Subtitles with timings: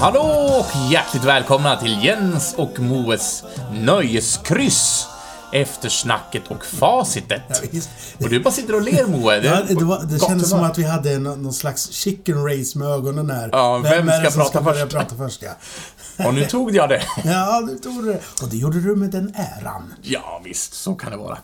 [0.00, 5.06] Hallå och hjärtligt välkomna till Jens och Moes Nöjeskryss.
[5.52, 7.62] Eftersnacket och facitet.
[8.18, 9.36] Och du bara sitter och ler Moe.
[9.36, 12.88] Ja, det, var, det kändes som att vi hade någon, någon slags chicken race med
[12.88, 13.48] ögonen här.
[13.52, 14.96] Ja, vem det ska prata börja först?
[14.96, 15.42] prata först?
[15.42, 15.50] Ja,
[16.26, 17.02] Och nu tog jag det.
[17.24, 18.20] ja du tog det.
[18.42, 19.94] Och det gjorde du med den äran.
[20.02, 21.38] Ja, visst, så kan det vara.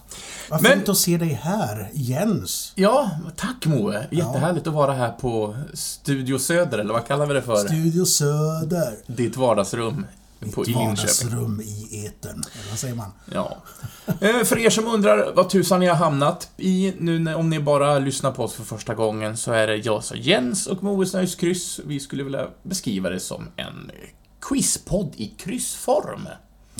[0.50, 2.72] Vad Men- fint att se dig här, Jens.
[2.74, 4.06] Ja, tack Moe.
[4.10, 7.56] Jättehärligt att vara här på Studio Söder, eller vad kallar vi det för?
[7.56, 8.94] Studio Söder.
[9.06, 10.06] Ditt vardagsrum
[10.54, 10.74] på Linköping.
[10.88, 12.44] vardagsrum i etern.
[12.54, 13.10] Eller vad säger man?
[13.32, 13.56] Ja.
[14.20, 17.98] Eh, För er som undrar vad tusan ni har hamnat i nu om ni bara
[17.98, 21.80] lyssnar på oss för första gången så är det jag som Jens och Moes Nöjeskryss.
[21.86, 23.90] Vi skulle vilja beskriva det som en
[24.40, 26.28] quizpodd i kryssform.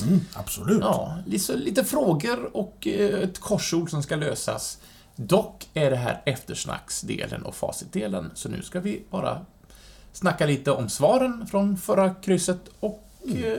[0.03, 0.79] Mm, absolut.
[0.81, 4.79] Ja, lite, lite frågor och eh, ett korsord som ska lösas.
[5.17, 9.41] Dock är det här eftersnacksdelen och facitdelen, så nu ska vi bara
[10.12, 13.59] snacka lite om svaren från förra krysset och eh,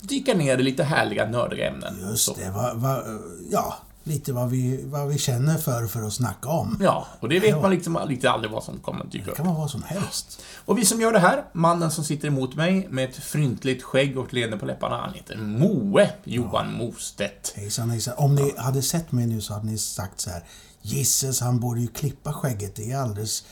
[0.00, 1.94] dyka ner i lite härliga nördiga ämnen.
[2.00, 2.50] Så- Just det.
[2.50, 3.02] Va, va,
[3.50, 6.78] ja, lite vad vi, vad vi känner för, för att snacka om.
[6.82, 9.36] Ja, och det vet man liksom lite aldrig vad som kommer att dyka Det upp.
[9.36, 10.42] kan vara vad som helst.
[10.64, 14.18] Och vi som gör det här, mannen som sitter emot mig med ett fryntligt skägg
[14.18, 17.52] och ett leende på läpparna, han heter Moe Johan Mostedt.
[17.56, 18.14] Hejsan, hejsan.
[18.16, 20.44] Om ni hade sett mig nu så hade ni sagt så här.
[20.82, 22.74] Gisses, han borde ju klippa skägget.
[22.74, 23.44] Det är alldeles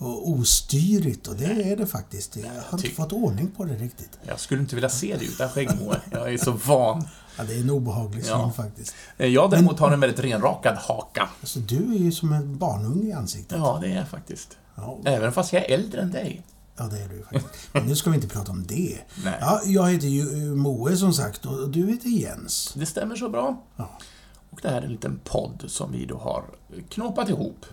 [0.00, 2.36] och ostyrigt och det är det faktiskt.
[2.36, 4.18] Jag har inte fått ordning på det riktigt.
[4.26, 6.00] Jag skulle inte vilja se det utan skägg, Moe.
[6.10, 7.08] Jag är så van.
[7.38, 8.50] Ja, det är en obehaglig syn Ja.
[8.56, 8.94] faktiskt.
[9.18, 11.28] Eh, Jag däremot har en väldigt renrakad haka.
[11.40, 13.58] Alltså, du är ju som en barnunge i ansiktet.
[13.58, 14.56] Ja, det är jag faktiskt.
[14.74, 16.42] Ja, Även fast jag är äldre än dig.
[16.76, 17.68] ja det är du faktiskt.
[17.72, 18.98] Men nu ska vi inte prata om det.
[19.24, 19.34] Nej.
[19.40, 22.72] Ja, jag heter ju eh, Moe som sagt och du heter Jens.
[22.76, 23.62] Det stämmer så bra.
[23.76, 23.90] Ja.
[24.50, 26.44] Och det här är en liten podd som vi då har
[26.88, 27.66] knåpat ihop.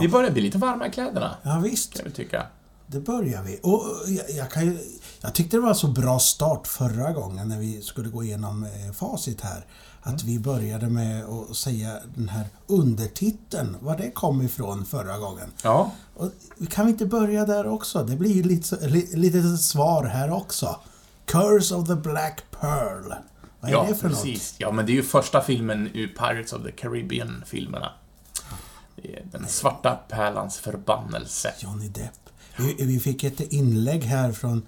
[0.00, 1.94] Vi börjar bli lite varma i kläderna, Ja, visst.
[1.96, 2.46] kan vi tycka.
[2.86, 3.60] Det börjar vi.
[3.62, 4.78] Och jag, jag, kan ju,
[5.20, 8.92] jag tyckte det var så bra start förra gången när vi skulle gå igenom eh,
[8.92, 9.66] facit här.
[10.02, 15.52] Att vi började med att säga den här undertiteln, var det kom ifrån förra gången.
[15.62, 16.30] Ja, Och
[16.70, 18.04] kan vi inte börja där också?
[18.04, 20.80] Det blir ju lite, li, lite svar här också.
[21.26, 23.14] Curse of the Black Pearl.
[23.60, 24.54] Vad är ja det för precis.
[24.58, 27.92] Ja, men det är ju första filmen ur Pirates of the Caribbean-filmerna.
[29.32, 31.48] Den svarta pärlans förbannelse.
[31.48, 31.62] något?
[31.62, 32.30] Johnny Depp.
[32.56, 34.66] Vi, vi fick ett inlägg här från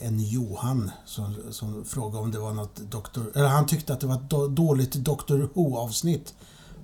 [0.00, 3.32] en Johan som, som frågade om det var något doktor...
[3.34, 6.34] Eller han tyckte att det var ett då, dåligt Doctor Who-avsnitt.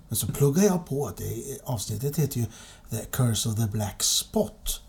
[0.09, 2.47] Men så pluggade jag på att det, avsnittet heter ju
[2.91, 4.81] The Curse of the Black Spot.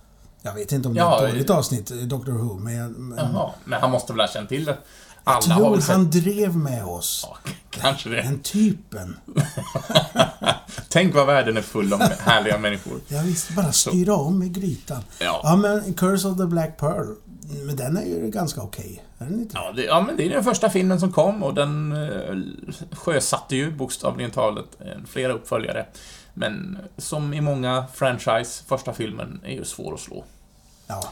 [0.41, 2.91] Jag vet inte om det är ett dåligt avsnitt, eh, Doctor Who, men...
[2.91, 4.77] men Jaha, men han måste väl ha känt till det?
[5.23, 5.95] Alla jag har tror väl sett...
[5.95, 7.27] han drev med oss.
[7.29, 7.37] Ja,
[7.69, 8.21] kanske det.
[8.21, 9.17] Den typen.
[10.89, 12.99] Tänk vad världen är full av härliga människor.
[13.07, 15.03] Jag visste bara styra om i grytan.
[15.19, 15.41] Ja.
[15.43, 17.07] ja, men Curse of the Black Pearl.
[17.65, 19.03] Men den är ju ganska okej.
[19.17, 19.57] Är den inte?
[19.57, 22.37] Ja, det, ja, men det är den första filmen som kom och den eh,
[22.91, 25.85] sjösatte ju bokstavligen talat eh, flera uppföljare.
[26.33, 30.23] Men som i många franchise, första filmen är ju svår att slå.
[30.87, 31.11] Ja.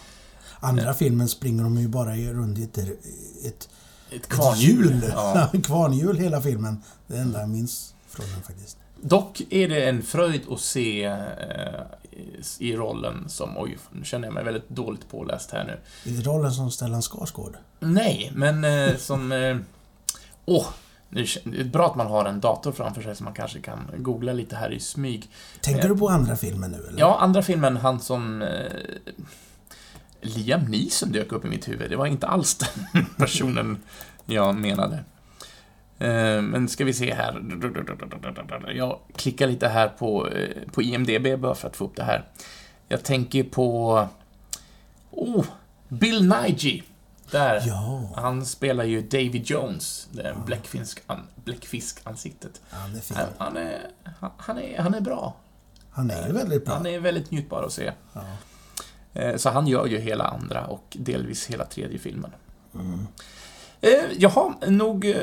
[0.59, 3.69] Andra filmen springer de ju bara runt i ett, ett,
[4.11, 5.05] Ett kvarnhjul.
[5.13, 5.49] Ja.
[5.53, 5.61] Ja.
[5.61, 6.83] kvarnhjul hela filmen.
[7.07, 8.77] Det enda jag minns från den faktiskt.
[9.01, 11.81] Dock är det en fröjd att se eh,
[12.59, 15.79] i rollen som, oj, nu känner jag mig väldigt dåligt påläst här nu.
[16.11, 17.57] I rollen som Stellan Skarsgård.
[17.79, 19.31] Nej, men eh, som...
[19.31, 19.57] eh,
[20.45, 20.65] Åh!
[21.09, 23.59] nu kän- det är bra att man har en dator framför sig så man kanske
[23.61, 25.29] kan googla lite här i smyg.
[25.61, 26.99] Tänker du på andra filmen nu eller?
[26.99, 28.41] Ja, andra filmen, han som...
[28.41, 28.71] Eh,
[30.21, 31.89] Liam Neeson dök upp i mitt huvud.
[31.89, 33.77] Det var inte alls den personen
[34.25, 35.03] jag menade.
[36.01, 37.43] Eh, men ska vi se här.
[38.75, 42.23] Jag klickar lite här på, eh, på IMDB bara för att få upp det här.
[42.87, 44.07] Jag tänker på...
[45.11, 45.45] Oh!
[45.87, 46.81] Bill Nighy.
[47.31, 47.63] Där.
[47.67, 52.61] Ja, Han spelar ju Davy Jones, det bläckfisk, an, bläckfiskansiktet.
[52.69, 53.17] han är fin.
[53.17, 53.87] Han, han, är,
[54.37, 55.35] han, är, han är bra.
[55.91, 56.73] Han är väldigt bra.
[56.73, 57.91] Han är väldigt njutbar att se.
[58.13, 58.21] Ja.
[59.13, 62.31] Eh, Så han gör ju hela andra och delvis hela tredje filmen.
[62.75, 63.07] Mm.
[63.81, 65.15] Eh, Jag har nog, eh,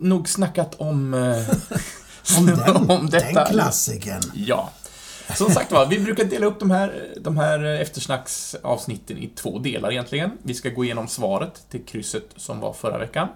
[0.00, 1.14] nog snackat om...
[1.14, 1.48] eh,
[2.38, 3.44] Om den, om detta.
[3.44, 4.22] den klassikern.
[4.34, 4.70] Ja.
[5.36, 9.90] Som sagt var, vi brukar dela upp de här, de här eftersnacksavsnitten i två delar
[9.92, 10.30] egentligen.
[10.42, 13.28] Vi ska gå igenom svaret till krysset som var förra veckan.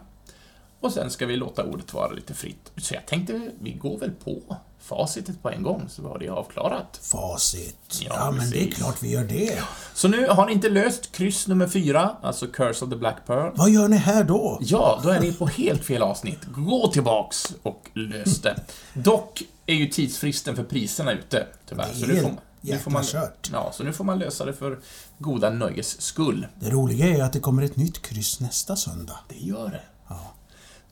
[0.81, 2.73] Och sen ska vi låta ordet vara lite fritt.
[2.77, 7.01] Så jag tänkte, vi går väl på facitet på en gång, så var det avklarat.
[7.03, 8.01] Facit.
[8.01, 9.59] Ja, Ja, men det är klart vi gör det.
[9.95, 13.53] Så nu har ni inte löst kryss nummer fyra, alltså Curse of the Black Pearl.
[13.57, 14.59] Vad gör ni här då?
[14.63, 16.39] Ja, då är ni på helt fel avsnitt.
[16.45, 18.57] Gå tillbaks och lös det.
[18.95, 21.93] Dock är ju tidsfristen för priserna ute, tyvärr.
[21.95, 22.39] Så Det är, får man.
[22.63, 23.51] Nu får Jäkla man, kört.
[23.53, 24.79] ja, så nu får man lösa det för
[25.19, 26.47] goda nöjes skull.
[26.61, 29.19] Det roliga är att det kommer ett nytt kryss nästa söndag.
[29.29, 29.81] Det gör det.
[30.09, 30.33] Ja,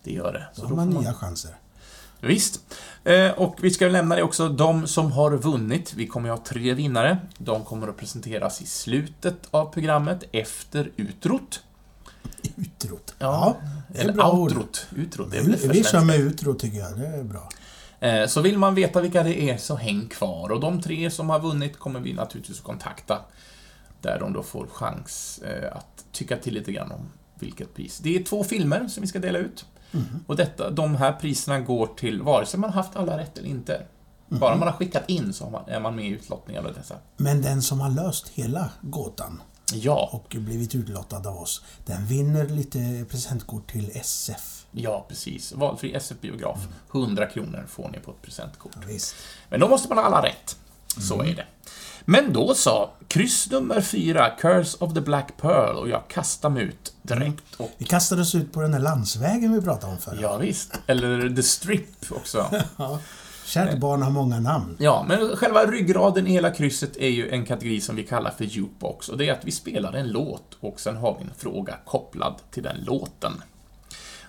[0.05, 0.46] Det gör det.
[0.55, 1.56] då Så har man får nya chanser.
[2.20, 2.60] Visst.
[3.04, 6.44] Eh, och vi ska lämna det också, de som har vunnit, vi kommer att ha
[6.46, 7.18] tre vinnare.
[7.38, 11.62] De kommer att presenteras i slutet av programmet, efter utrot.
[12.56, 13.14] Utrot.
[13.18, 13.56] Ja,
[13.94, 14.40] Eller bra ord.
[14.40, 14.86] outrot.
[14.96, 16.98] Utrot, det är väl Vi, kör med utro tycker jag.
[16.98, 17.48] Det är bra.
[18.00, 20.50] Eh, Så vill man veta vilka det är, så häng kvar.
[20.50, 23.18] Och de tre som har vunnit kommer vi naturligtvis att kontakta.
[24.00, 27.98] Där de då får chans eh, att tycka till lite grann om vilket pris.
[27.98, 29.64] Det är två filmer som vi ska dela ut.
[29.90, 30.25] Mhm.
[30.26, 33.82] Och detta, de här priserna går till vare sig man haft alla rätt eller inte.
[34.29, 34.40] Mhm.
[34.40, 36.94] Bara man har skickat in så man, är man med i utlottningen av dessa.
[37.17, 39.43] Men den som har löst hela gåtan
[39.75, 44.67] Ja, och blivit utlottad av oss, den vinner lite presentkort till SF.
[44.73, 45.52] ja precis.
[45.52, 46.69] Valfri SF-biograf.
[46.93, 48.73] 100 kronor får ni på ett presentkort.
[48.88, 48.99] Ja.
[49.49, 50.56] Men då måste man ha alla rätt.
[51.00, 51.26] Så Mm.
[51.29, 51.46] är det.
[52.10, 56.62] Men då sa kryss nummer fyra, Curse of the Black Pearl, och jag kastar mig
[56.62, 57.55] ut direkt.
[57.56, 60.20] Och, Vi kastade oss ut på den där landsvägen vi pratade om förra.
[60.20, 60.81] ja, visst.
[60.87, 62.50] Eller The Strip också.
[62.76, 62.99] Ja.
[63.44, 64.76] Kärt barn har många namn.
[64.78, 68.44] Ja, men själva ryggraden i hela krysset är ju en kategori som vi kallar för
[68.44, 69.08] jukebox.
[69.08, 72.34] Och det är att vi spelar en låt och sen har vi en fråga kopplad
[72.50, 73.32] till den låten.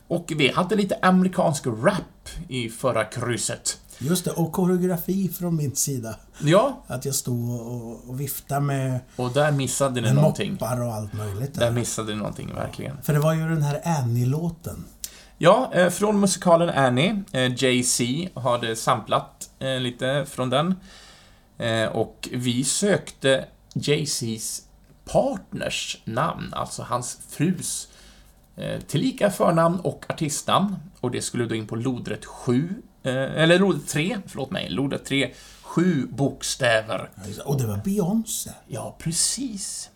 [0.07, 3.78] Och vi hade lite amerikansk rap i förra krysset.
[4.01, 6.15] Just det, och koreografi från min sida.
[6.41, 10.51] Ja, Att jag stod och, och viftade med, och där missade ni någonting.
[10.51, 11.53] moppar och allt möjligt.
[11.53, 13.01] Där missade ni någonting, verkligen.
[13.01, 14.85] För det var ju den här Annie-låten.
[15.37, 17.23] Ja, eh, från musikalen Annie.
[17.31, 18.03] Eh, Jay-Z
[18.39, 20.75] hade samplat eh, lite från den.
[21.91, 24.61] Och vi sökte Jay-Z's
[25.05, 27.87] partners namn, alltså hans frus
[28.87, 30.75] tillika förnamn och artistnamn.
[30.99, 32.73] Och det skulle då in på lodrätt 7, eh,
[33.03, 37.09] eller lodrätt 3, förlåt mig, lodrätt 3, sju bokstäver.
[37.45, 38.51] Och det var Beyoncé.
[38.67, 39.89] Ja, precis.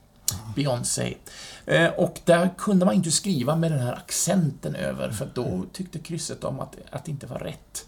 [0.56, 1.18] Beyoncé.
[1.66, 6.00] Eh, och där kunde man inte skriva med den här accenten över, för då tyckte
[6.00, 7.86] krysset om att, att det inte var rätt.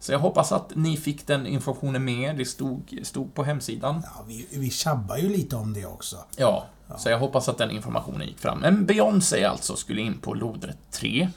[0.00, 2.36] Så jag hoppas att ni fick den informationen med.
[2.36, 4.02] Det stod, stod på hemsidan.
[4.04, 6.16] Ja, vi, vi tjabbar ju lite om det också.
[6.36, 6.66] Ja,
[6.98, 8.58] så jag hoppas att den informationen gick fram.
[8.58, 11.28] Men Beyoncé alltså skulle in på lodrätt 3,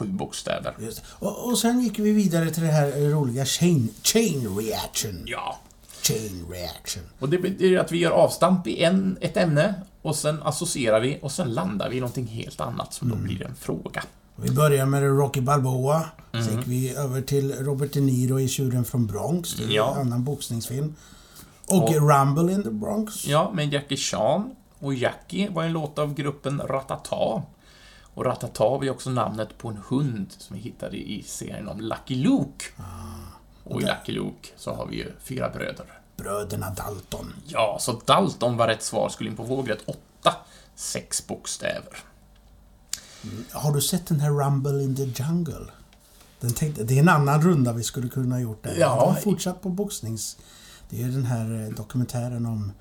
[0.00, 0.74] sju bokstäver.
[1.08, 5.22] Och, och sen gick vi vidare till det här roliga chain, chain reaction.
[5.26, 5.58] Ja.
[6.02, 7.02] Chain reaction.
[7.18, 11.18] Och det betyder att vi gör avstamp i en, ett ämne, och sen associerar vi,
[11.22, 14.02] och sen landar vi i någonting helt annat, så då blir det en fråga.
[14.36, 16.04] Vi börjar med Rocky Balboa.
[16.32, 16.46] Mm.
[16.46, 19.54] Så gick vi över till Robert De Niro i Tjuren från Bronx.
[19.54, 19.94] Det är Ja.
[19.94, 20.94] en annan boxningsfilm.
[21.66, 23.26] Och, Och- Rumble in the Bronx.
[23.26, 24.50] Ja, med Jackie Chan.
[24.78, 27.42] Och Jackie var en låt av gruppen Ratata.
[28.14, 31.80] Och Ratata var ju också namnet på en hund som vi hittade i serien om
[31.80, 32.64] Lucky Luke.
[33.64, 35.86] Och i Lucky Luke så har vi ju fyra bröder.
[36.16, 37.32] Bröderna Dalton.
[37.46, 39.98] Ja, så Dalton var rätt svar, skulle in på vågrätt 8.
[40.74, 41.96] Sex bokstäver.
[43.52, 45.66] Har du sett den här Rumble in the Jungle?
[46.40, 48.76] Den tänkte, det är en annan runda vi skulle kunna ha gjort där.
[48.78, 48.88] Ja.
[48.88, 50.36] Har fortsatt på boxnings...
[50.88, 52.72] Det är den här eh, dokumentären om...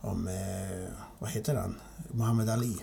[0.00, 0.28] Om...
[0.28, 1.80] Eh, vad heter han?
[2.10, 2.76] Muhammad Ali.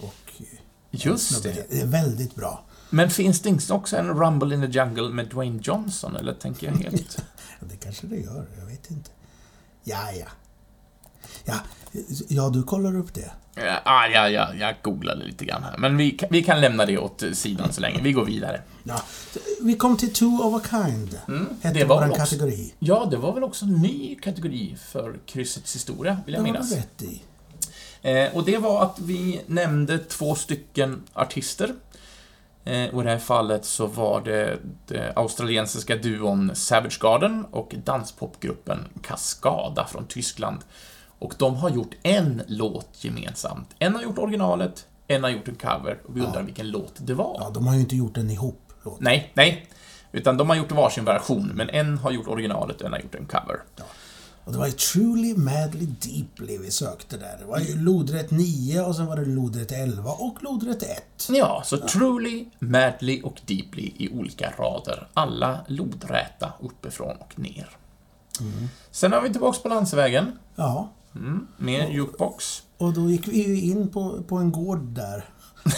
[0.00, 0.42] Och...
[0.90, 1.66] Just det.
[1.70, 2.64] Det är väldigt bra.
[2.90, 6.74] Men finns det också en Rumble in the Jungle med Dwayne Johnson, eller tänker jag
[6.76, 7.18] helt...
[7.60, 9.10] Det kanske det gör, jag vet inte.
[9.84, 10.26] Ja, ja.
[11.44, 11.54] Ja,
[12.28, 13.30] ja du kollar upp det.
[13.54, 15.78] Ja, ah, ja, ja, jag googlade lite grann här.
[15.78, 18.02] Men vi, vi kan lämna det åt sidan så länge.
[18.02, 18.62] Vi går vidare.
[18.84, 19.02] Ja.
[19.62, 21.18] Vi kom till Two of a Kind.
[21.28, 22.74] Mm, Hette det var också- kategori.
[22.78, 26.52] Ja, det var väl också en ny kategori för kryssets historia, vill Det jag har
[26.52, 26.70] minnas.
[26.70, 27.22] du rätt i.
[28.02, 31.74] Eh, och det var att vi nämnde två stycken artister.
[32.64, 37.74] Eh, och i det här fallet så var det, det australiensiska duon Savage Garden och
[37.84, 40.58] danspopgruppen Cascada från Tyskland.
[41.18, 43.68] Och de har gjort en låt gemensamt.
[43.78, 45.98] En har gjort originalet, en har gjort en cover.
[46.04, 47.36] Och vi undrar vilken låt det var.
[47.40, 48.72] Ja, de har ju inte gjort den ihop.
[48.82, 49.00] Låt.
[49.00, 49.66] Nej, nej.
[50.12, 53.14] Utan de har gjort varsin version, men en har gjort originalet och en har gjort
[53.14, 53.60] en cover.
[54.50, 57.36] Och det var ju Truly Madly Deeply vi sökte där.
[57.40, 61.02] Det var ju lodrätt 9 och sen var det lodrätt 11 och lodrätt 1.
[61.28, 65.08] Ja, så truly, madly och deeply i olika rader.
[65.14, 67.68] Alla lodräta uppifrån och ner.
[68.90, 70.32] Sen har vi tillbaks på landsvägen.
[70.56, 72.62] Ja, Mm, med jukebox.
[72.78, 75.24] och då gick vi ju in på, på en gård där.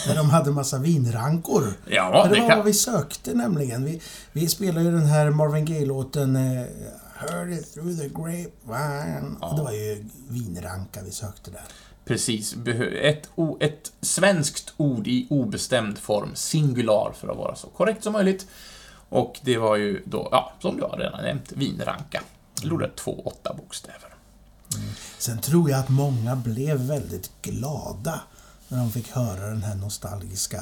[0.06, 1.64] Där de hade massa vinrankor.
[1.90, 2.58] Ja, det det var kan...
[2.58, 3.84] vad vi sökte nämligen.
[3.84, 4.00] Vi,
[4.32, 6.66] vi spelade ju den här Marvin Gaye-låten eh,
[7.30, 9.36] Heard it through the grapevine.
[9.40, 11.62] Och det var ju vinranka vi sökte där.
[12.04, 12.56] Precis.
[13.02, 13.28] Ett,
[13.60, 18.46] ett svenskt ord i obestämd form, singular för att vara så korrekt som möjligt.
[19.08, 22.22] Och det var ju då, ja, som du har redan nämnt, vinranka.
[22.62, 24.14] Lodrätt två, åtta bokstäver.
[25.18, 28.20] Sen tror jag att många blev väldigt glada
[28.68, 30.60] när de fick höra den här nostalgiska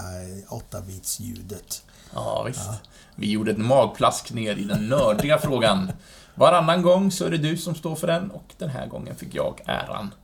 [0.48, 1.82] 8-bits-ljudet.
[2.14, 2.68] Ja, visst.
[3.14, 5.92] Vi gjorde ett magplask ner i den nördiga frågan.
[6.40, 9.34] Varannan gång så är det du som står för den och den här gången fick
[9.34, 10.14] jag äran.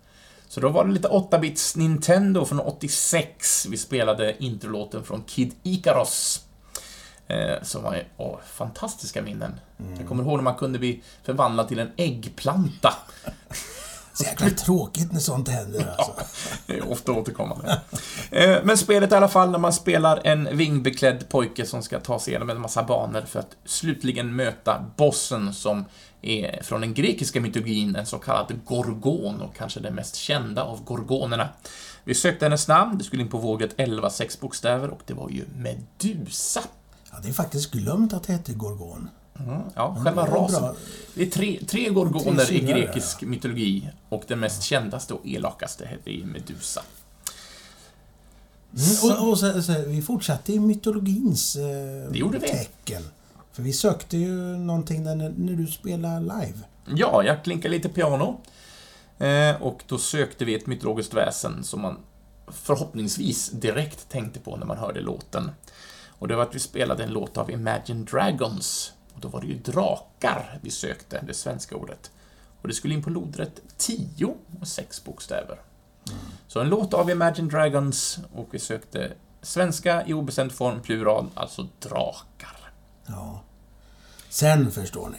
[0.49, 3.67] Så då var det lite 8-bits Nintendo från 86.
[3.71, 6.45] Vi spelade introlåten från Kid Icaros.
[7.27, 9.61] Eh, som var åh, fantastiska minnen.
[9.99, 12.95] Jag kommer ihåg när man kunde bli förvandlad till en äggplanta.
[14.17, 16.13] Så jäkla tråkigt när sånt händer alltså.
[16.67, 17.81] Det är ofta återkommande.
[18.31, 22.19] Eh, Men spelet i alla fall, när man spelar en vingbeklädd pojke som ska ta
[22.19, 25.85] sig igenom en massa banor för att slutligen möta bossen som
[26.23, 30.85] är från den grekiska mytologin, en så kallad gorgon och kanske den mest kända av
[30.85, 31.49] gorgonerna.
[32.05, 35.31] Vi sökte hennes namn, det skulle in på våget 11 sex bokstäver och det var
[35.31, 36.61] ju Medusa.
[37.13, 39.09] Ja, det är faktiskt glömt att det hette Gorgon.
[39.39, 40.63] Mm, ja, själva rasen.
[40.63, 40.75] bra.
[41.15, 46.11] Det är tre, tre gorgoner i grekisk mytologi och den mest kändaste och elakaste heter
[46.11, 46.83] ju Medusa.
[48.77, 51.63] Mm, och och så, så, vi fortsatte i mytologins eh,
[52.13, 52.49] Det gjorde vi.
[52.49, 53.03] tecken.
[53.53, 56.59] För vi sökte ju någonting där när, när du spelar live.
[56.95, 58.41] Ja, jag klinkade lite piano.
[59.19, 61.97] Eh, och då sökte vi ett mytologiskt väsen som man
[62.49, 65.51] förhoppningsvis direkt tänkte på när man hörde låten.
[66.19, 68.93] Och det var att vi spelade en låt av Imagine Dragons.
[69.17, 72.11] Och då var det ju drakar vi sökte, det svenska ordet.
[72.63, 75.61] Och det skulle in på lodrätt 10 och 6 bokstäver.
[76.49, 81.69] Så en låt av Imagine Dragons och vi sökte svenska i obestämd form, plural, alltså
[81.81, 82.73] drakar.
[83.07, 83.43] Ja.
[84.29, 85.19] Sen förstår ni.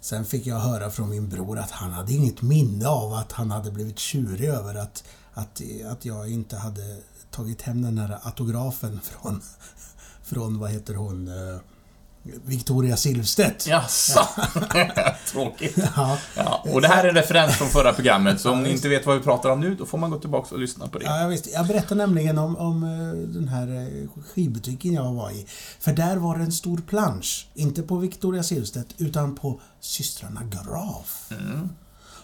[0.00, 3.50] Sen fick jag höra från min bror att han hade inget minne av att han
[3.50, 6.98] hade blivit tjurig över att, att, att jag inte hade
[7.30, 9.42] tagit hem den här autografen från,
[10.22, 11.60] från vad heter hon, eh,
[12.44, 13.66] Victoria Silvstedt.
[13.66, 14.20] Jaså?
[15.26, 15.78] Tråkigt.
[15.96, 16.18] Ja.
[16.36, 19.06] Ja, och det här är en referens från förra programmet, så om ni inte vet
[19.06, 21.04] vad vi pratar om nu, då får man gå tillbaka och lyssna på det.
[21.04, 21.52] Ja, visst.
[21.52, 25.46] jag berättade nämligen om, om eh, den här eh, skivbutiken jag var i.
[25.80, 27.48] För där var det en stor plansch.
[27.54, 31.30] Inte på Victoria Silvstedt, utan på systrarna Graf.
[31.30, 31.68] Mm.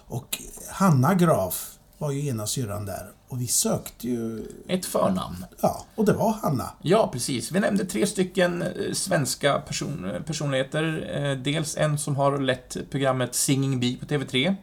[0.06, 3.10] Och Hanna Graf var ju ena syrran där.
[3.28, 4.46] Och vi sökte ju...
[4.68, 5.44] Ett förnamn.
[5.60, 6.70] Ja, och det var Hanna.
[6.82, 7.52] Ja, precis.
[7.52, 11.10] Vi nämnde tre stycken eh, svenska person personligheter.
[11.14, 14.54] Eh, Dels en som har lett programmet Singing Bee på TV3.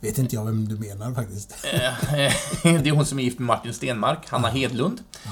[0.00, 1.52] Vet inte jag vem du menar faktiskt.
[1.72, 1.92] Eh,
[2.82, 5.00] Det är hon som är gift med Martin Stenmark, Hanna Hedlund.
[5.24, 5.30] Ja,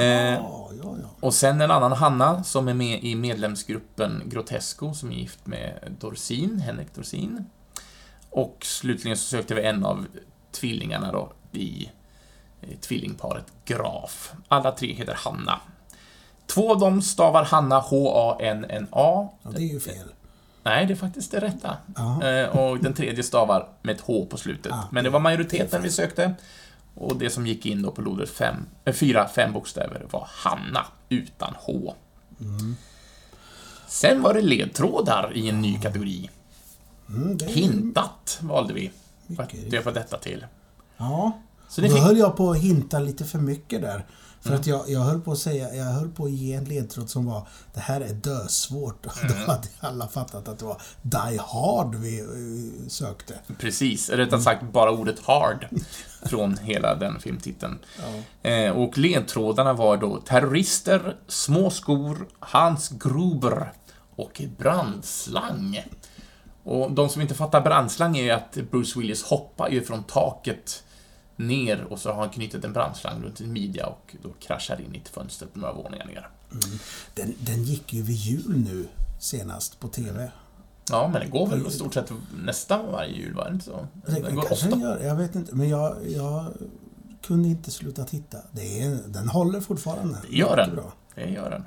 [0.00, 1.10] Eh, ja, ja.
[1.20, 5.94] Och sen en annan Hanna som är med i medlemsgruppen Grotesco, som är gift med
[6.00, 7.44] Dorsin, Henrik Dorsin.
[8.30, 10.06] Och slutligen så sökte vi en av
[10.52, 11.88] tvillingarna då i
[12.80, 14.32] tvillingparet Graf.
[14.48, 15.60] Alla tre heter Hanna.
[16.46, 18.88] Två av dem stavar Hanna H-A-N-N-A.
[19.42, 20.06] ja, det är ju fel.
[20.62, 21.76] Nej, det är faktiskt det rätta.
[21.96, 22.24] Ja.
[22.28, 24.72] Eh, Och den tredje stavar med ett H på slutet.
[24.72, 26.34] Ah, Men det var majoriteten vi sökte.
[26.94, 28.54] Och det som gick in då på lodret fem,
[28.84, 31.94] äh, fyra, fem bokstäver var Hanna utan H.
[32.40, 32.76] Mm.
[33.88, 36.30] Sen var det ledtrådar i en ny kategori.
[37.08, 38.90] Mm, Hintat valde vi.
[39.36, 40.46] För att döpa detta till.
[41.00, 41.32] Ja,
[41.68, 41.96] Så då fick...
[41.96, 42.04] Mm.
[42.04, 44.06] höll jag på att hinta lite för mycket där.
[44.40, 47.10] För att jag, jag höll på att säga, jag höll på att ge en ledtråd
[47.10, 49.06] som var Det här är dösvårt.
[49.22, 49.32] Mm.
[49.46, 53.34] då hade alla fattat att det var Die Hard vi eh, sökte.
[53.58, 55.66] Precis, rättare sagt bara ordet hard
[56.26, 57.78] från hela den filmtiteln.
[58.42, 63.72] Eh, och ledtrådarna var då terrorister, små skor, Hans Gruber
[64.16, 65.84] och brandslang.
[66.64, 70.84] Och de som inte fattar brandslang är ju att Bruce Willis hoppar ju från taket
[71.46, 74.94] ner och så har han knutit en brandslang runt sin midja och då kraschar in
[74.94, 76.28] i ett fönster på några våningar ner.
[77.14, 80.30] Den, den gick ju vid jul nu senast på TV.
[80.90, 82.12] Ja, men det går väl i stort sett
[82.44, 83.86] nästan varje jul, var det inte så?
[84.06, 84.68] Det Den går kanske ofta.
[84.68, 85.54] den gör, jag vet inte.
[85.54, 86.44] Men jag, jag
[87.22, 88.38] kunde inte sluta titta.
[88.52, 90.18] Det är, den håller fortfarande.
[90.30, 90.74] Det gör den.
[90.74, 90.92] Bra.
[91.14, 91.64] Det gör den.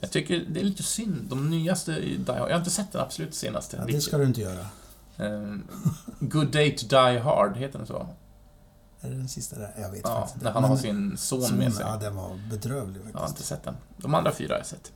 [0.00, 1.26] Jag tycker det är lite synd.
[1.30, 3.76] De nyaste Die Hard, jag har inte sett den absolut senaste.
[3.76, 4.66] Ja, det ska du inte göra.
[5.16, 5.62] Ehm,
[6.20, 8.06] Good Day to Die Hard, heter den så?
[9.00, 9.70] Är det den sista där?
[9.78, 10.44] Jag vet Ja, faktiskt inte.
[10.44, 11.84] när han Men- har sin son med sig.
[11.88, 13.30] Ja, den var bedrövlig Jag har faktiskt.
[13.38, 13.76] inte sett den.
[13.96, 14.92] De andra fyra har jag sett.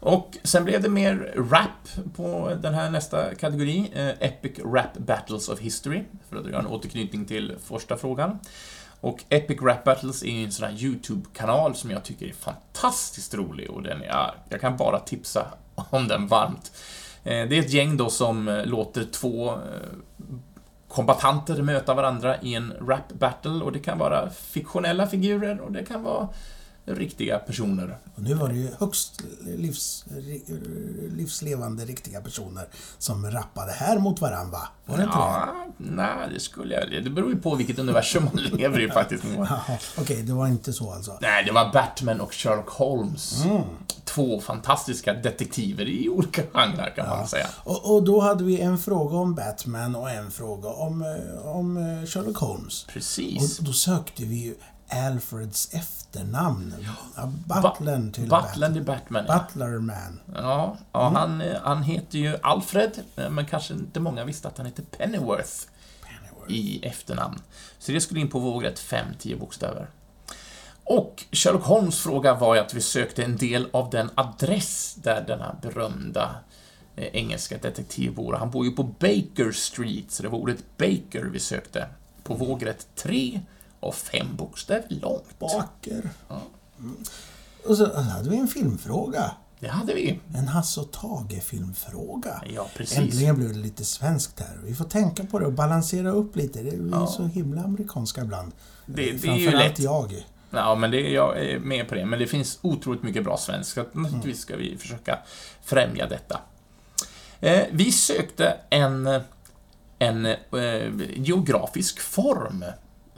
[0.00, 3.90] Och sen blev det mer rap på den här nästa kategori.
[3.94, 6.04] Eh, Epic Rap Battles of History.
[6.28, 8.38] För att göra en återknytning till första frågan.
[9.00, 13.34] Och Epic Rap Battles är ju en sån här YouTube-kanal som jag tycker är fantastiskt
[13.34, 16.72] rolig och den är, ja, jag kan bara tipsa om den varmt.
[17.24, 19.58] Eh, Det är ett gäng då som eh, låter två eh,
[20.90, 23.64] kombatanter möta varandra i en rap battle.
[23.64, 26.28] Och det kan vara fiktionella figurer och det kan vara
[26.94, 27.98] riktiga personer.
[28.14, 30.04] Och nu var det ju högst livs,
[31.16, 32.64] livslevande riktiga personer
[32.98, 34.68] som rappade här mot varandra, va?
[34.84, 35.22] Var det inte det?
[35.22, 37.04] Ja, nej, det skulle jag...
[37.04, 39.24] Det beror ju på vilket universum man lever i faktiskt.
[39.98, 41.18] Okej, det var inte så alltså.
[41.20, 43.44] Nej, det var Batman och Sherlock Holmes.
[43.44, 43.62] Mm.
[44.04, 47.46] Två fantastiska detektiver i olika genrer, kan man säga.
[47.56, 51.76] Och, och då hade vi en fråga om Batman och en fråga om, eh, om
[51.76, 52.84] eh, Sherlock Holmes.
[52.84, 53.58] Precis.
[53.58, 54.54] Och då sökte vi ju
[54.90, 56.74] Alfreds efternamn.
[57.16, 59.24] Ja, Butlern till Butlern till Batman.
[59.26, 60.20] Butlerman.
[60.34, 64.66] Ja, ja han, eh, han heter ju Alfred, men kanske inte många visste att han
[64.66, 65.50] heter Pennyworth
[66.02, 66.52] Pennyworth.
[66.52, 67.40] i efternamn.
[67.78, 69.86] Så det skulle in på vågrätt 5-10 bokstäver.
[70.84, 75.24] Och Sherlock Holmes fråga var ju att vi sökte en del av den adress där
[75.26, 76.34] denna berömda
[76.96, 78.34] eh, engelska detektiv bor.
[78.34, 81.86] Han bor ju på Baker Street, så det var ordet Baker vi sökte.
[82.22, 83.40] På vågrätt 3
[83.80, 85.38] och 5 bokstäver långt.
[85.38, 86.10] Baker.
[86.28, 86.40] Ja.
[86.78, 86.96] Mm.
[87.66, 89.30] Och så hade vi en filmfråga.
[89.60, 90.20] Det hade vi.
[90.34, 92.42] En Hasse och Tage-filmfråga.
[92.54, 92.98] Ja, precis.
[92.98, 94.58] Äntligen blev det lite svenskt här.
[94.64, 96.62] Vi får tänka på det och balansera upp lite.
[96.62, 97.06] Det- är Ja.
[97.06, 98.52] så himla amerikanska ibland.
[98.86, 99.78] Det- det är ju lätt.
[99.78, 100.24] jag.
[100.50, 102.06] Ja, men det, jag är med på det.
[102.06, 105.18] Men det finns otroligt mycket bra svensk, så att naturligtvis ska vi försöka
[105.62, 106.40] främja detta.
[107.40, 109.20] Eh, vi sökte en,
[109.98, 110.36] en eh,
[111.16, 112.64] geografisk form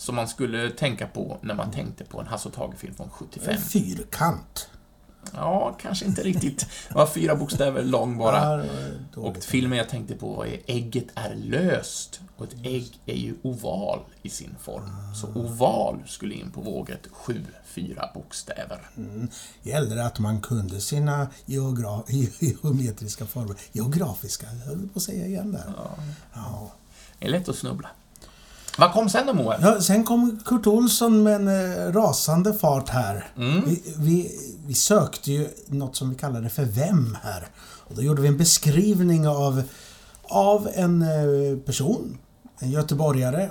[0.02, 3.54] som man skulle tänka på när man tänkte på en Hasse och Tage-film från 75.
[3.54, 4.68] En fyrkant.
[5.34, 6.66] Ja, kanske inte riktigt.
[6.88, 8.64] Det var fyra bokstäver lång bara.
[9.14, 12.20] Ja, Och filmen jag tänkte på var Ägget är löst.
[12.36, 15.14] Och ett ägg är ju oval i sin form.
[15.14, 17.08] Så oval skulle in på våget
[17.74, 18.90] 7-4 bokstäver.
[18.96, 19.28] Mm.
[19.62, 23.56] Gällde att man kunde sina geogra geometriska former.
[23.72, 25.72] Geografiska, jag höll på att säga igen där.
[26.34, 26.72] Ja.
[27.18, 27.88] Det är lätt att snubbla.
[28.78, 29.58] Vad kom sen då, Moe?
[29.62, 33.30] Ja, sen kom Kurt Olsson med en eh, rasande fart här.
[33.36, 33.64] Mm.
[33.66, 34.30] Vi, vi,
[34.66, 37.46] vi sökte ju något som vi kallade för Vem här.
[37.58, 39.62] Och då gjorde vi en beskrivning av,
[40.22, 42.18] av en eh, person,
[42.58, 43.50] en göteborgare,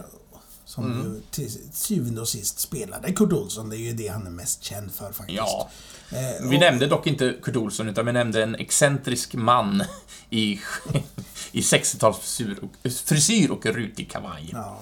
[0.65, 1.13] som Mm.
[1.13, 3.69] ju till syvende och sist spelade Kurt Olsson.
[3.69, 5.37] Det är ju det han är mest känd för faktiskt.
[5.37, 5.69] Ja,
[6.13, 9.83] Eh, vi och- nämnde dock inte Kurt Olsson, utan vi nämnde en excentrisk man
[10.29, 10.59] i,
[11.51, 14.49] i 60-talsfrisyr och, frisyr och rutig kavaj.
[14.53, 14.79] Ja.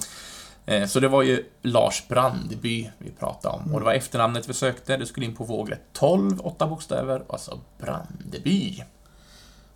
[0.69, 3.73] Eh, Så det var ju Lars Brandeby vi pratade om.
[3.73, 4.97] Och det var efternamnet vi sökte.
[4.97, 8.83] Det skulle in på vågrätt 12, åtta bokstäver, alltså Brandeby.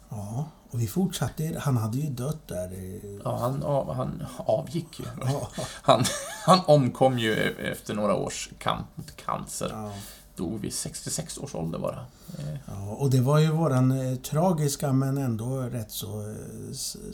[0.10, 1.58] ja, och vi fortsatte.
[1.60, 3.00] Han hade ju dött där.
[3.24, 5.06] Ja, han, av- han avgick ju.
[5.22, 5.48] Ja.
[5.82, 6.04] Han,
[6.46, 7.34] han omkom ju
[7.72, 9.70] efter några års kamp mot cancer.
[9.72, 9.92] Ja.
[10.36, 12.06] Dog vid 66 års ålder bara.
[12.40, 16.36] Eh, Ja, och det var ju våran eh, tragiska men ändå rätt så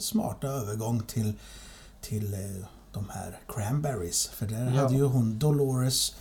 [0.00, 1.32] smarta övergång till,
[2.00, 2.34] till
[2.92, 4.26] de här Cranberries.
[4.28, 4.82] För där Ja.
[4.82, 6.14] hade ju hon Dolores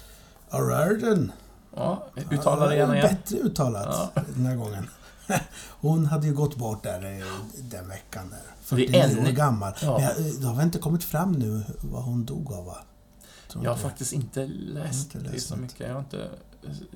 [0.50, 1.32] O'Riordan.
[1.76, 3.16] Ja, uttala det gärna Ja, igen.
[3.24, 4.90] Bättre uttalat den här gången.
[5.82, 7.02] Hon hade ju gått bort där
[7.70, 8.30] den veckan.
[8.30, 8.76] Där.
[8.78, 9.74] Det är 49 år gammal.
[9.82, 9.98] Ja.
[9.98, 12.78] Men jag, det har väl inte kommit fram nu vad hon dog av va?
[13.52, 13.84] Tror Jag har det.
[13.84, 15.62] faktiskt inte läst inte det läst så något.
[15.62, 15.88] mycket.
[15.88, 16.30] Jag har inte,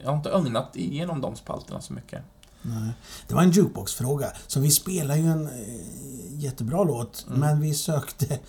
[0.03, 2.21] jag har inte ögnat igenom de spalterna så mycket.
[2.61, 2.91] Nej.
[3.27, 4.31] Det var en jukeboxfråga.
[4.47, 7.39] Så vi spelar ju en eh, jättebra låt, Mm.
[7.39, 8.39] men vi sökte...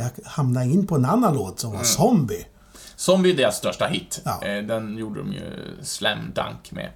[0.00, 1.86] Jag hamnade in på en annan låt som var Mm.
[1.86, 2.46] Zombie.
[2.96, 4.22] Zombie är deras största hit.
[4.24, 4.42] Ja.
[4.44, 6.90] Eh, Den gjorde de ju slam dunk med.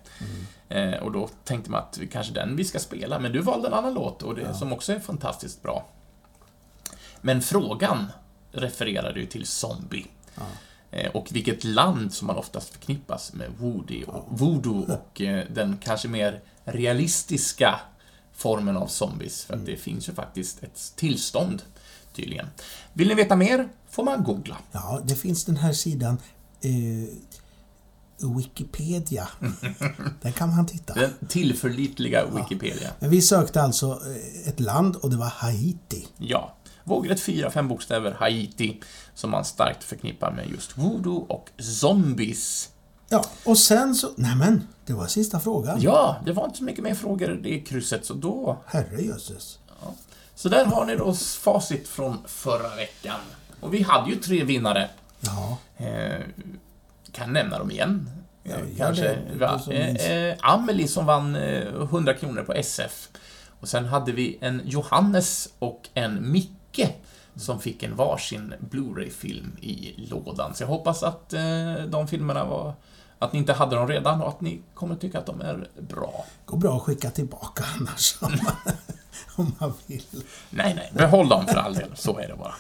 [0.69, 0.95] Mm.
[0.95, 3.75] Eh, Och då tänkte man att kanske den vi ska spela, men du valde en
[3.75, 4.55] annan låt och det, Ja.
[4.55, 5.87] som också är fantastiskt bra.
[7.21, 8.13] Men frågan
[8.53, 10.07] refererade ju till Zombie.
[10.35, 10.43] Ja.
[10.91, 16.09] Eh, Och vilket land som man oftast förknippas med Woody och voodoo och den kanske
[16.09, 17.81] mer realistiska
[18.33, 19.45] formen av zombies.
[19.45, 21.63] För att det finns ju faktiskt ett tillstånd,
[22.15, 22.47] tydligen.
[22.93, 24.57] Vill ni veta mer får man googla.
[24.73, 26.19] Ja, det finns den här sidan
[26.61, 27.09] eh,
[28.37, 29.29] Wikipedia.
[30.23, 30.95] Där kan man titta.
[30.95, 32.91] Den tillförlitliga Wikipedia.
[32.99, 36.07] Men vi sökte alltså eh, ett land och det var Haiti.
[36.19, 36.57] Ja.
[36.85, 38.81] Vågrätt fyra, fem bokstäver, Haiti,
[39.15, 42.71] som man starkt förknippar med just voodoo och zombies.
[43.09, 44.09] Ja, och sen så...
[44.17, 45.81] Nämen, det var sista frågan.
[45.81, 48.63] Ja, det var inte så mycket mer frågor i krysset, så då...
[48.67, 49.59] Herrejösses.
[50.35, 53.21] Så där har ni då facit från förra veckan.
[53.61, 54.91] Och vi hade ju tre vinnare.
[55.21, 56.21] Ja, Eh,
[57.13, 58.11] kan nämna dem igen.
[58.43, 59.19] Ja, Eh, Kanske.
[59.65, 63.09] som Eh, eh, Amelie som vann eh, 100 kronor på SF.
[63.61, 66.89] Och sen hade vi en Johannes och en Micke
[67.37, 70.55] som fick en varsin Blu-ray-film i lådan.
[70.55, 72.75] Så jag hoppas att eh, de filmerna var...
[73.19, 76.25] Att ni inte hade dem redan och att ni kommer tycka att de är bra.
[76.47, 78.17] går bra att skicka tillbaka annars
[79.37, 80.03] om man, vill.
[80.51, 81.91] Nej, nej, behåll dem för all del.
[81.95, 82.55] Så är det bara.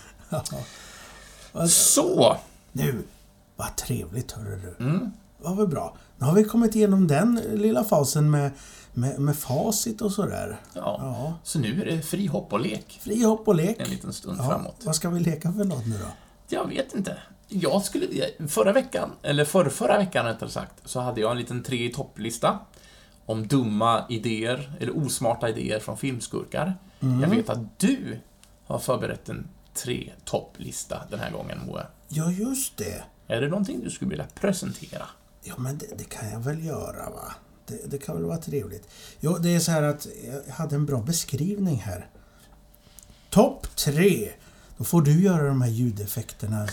[1.52, 2.36] Vad- Så!
[2.72, 3.02] Nu,
[3.56, 4.84] vad trevligt hörru du.
[4.84, 5.10] Mm.
[5.38, 5.96] var väl bra.
[6.18, 8.50] Nu har vi kommit igenom den lilla fasen med,
[8.92, 10.60] med, med facit och sådär.
[10.74, 10.80] Ja.
[11.00, 11.34] Ja.
[11.42, 13.76] Så nu är det fri hopp och lek Fri hopp och lek.
[13.80, 14.76] en liten stund Ja, framåt.
[14.84, 16.06] vad ska vi leka för något nu då?
[16.48, 17.16] Jag vet inte.
[17.48, 18.06] Jag skulle...
[18.48, 21.92] Förra veckan, eller för, förra veckan rättare sagt, så hade jag en liten tre i
[21.92, 22.58] topplista
[23.26, 26.74] om dumma idéer, eller osmarta idéer från filmskurkar.
[27.00, 27.20] Mm.
[27.20, 28.18] Jag vet att du
[28.66, 31.87] har förberett en tre topplista den här gången, Moe.
[32.08, 33.04] Ja, just det.
[33.26, 35.06] Är det någonting du skulle vilja presentera?
[35.42, 37.34] Ja, men det, det kan jag väl göra, va?
[37.66, 38.88] Det, det kan väl vara trevligt.
[39.20, 40.06] Jo, det är så här att
[40.46, 42.08] jag hade en bra beskrivning här.
[43.30, 44.30] Topp tre.
[44.76, 46.68] Då får du göra de här ljudeffekterna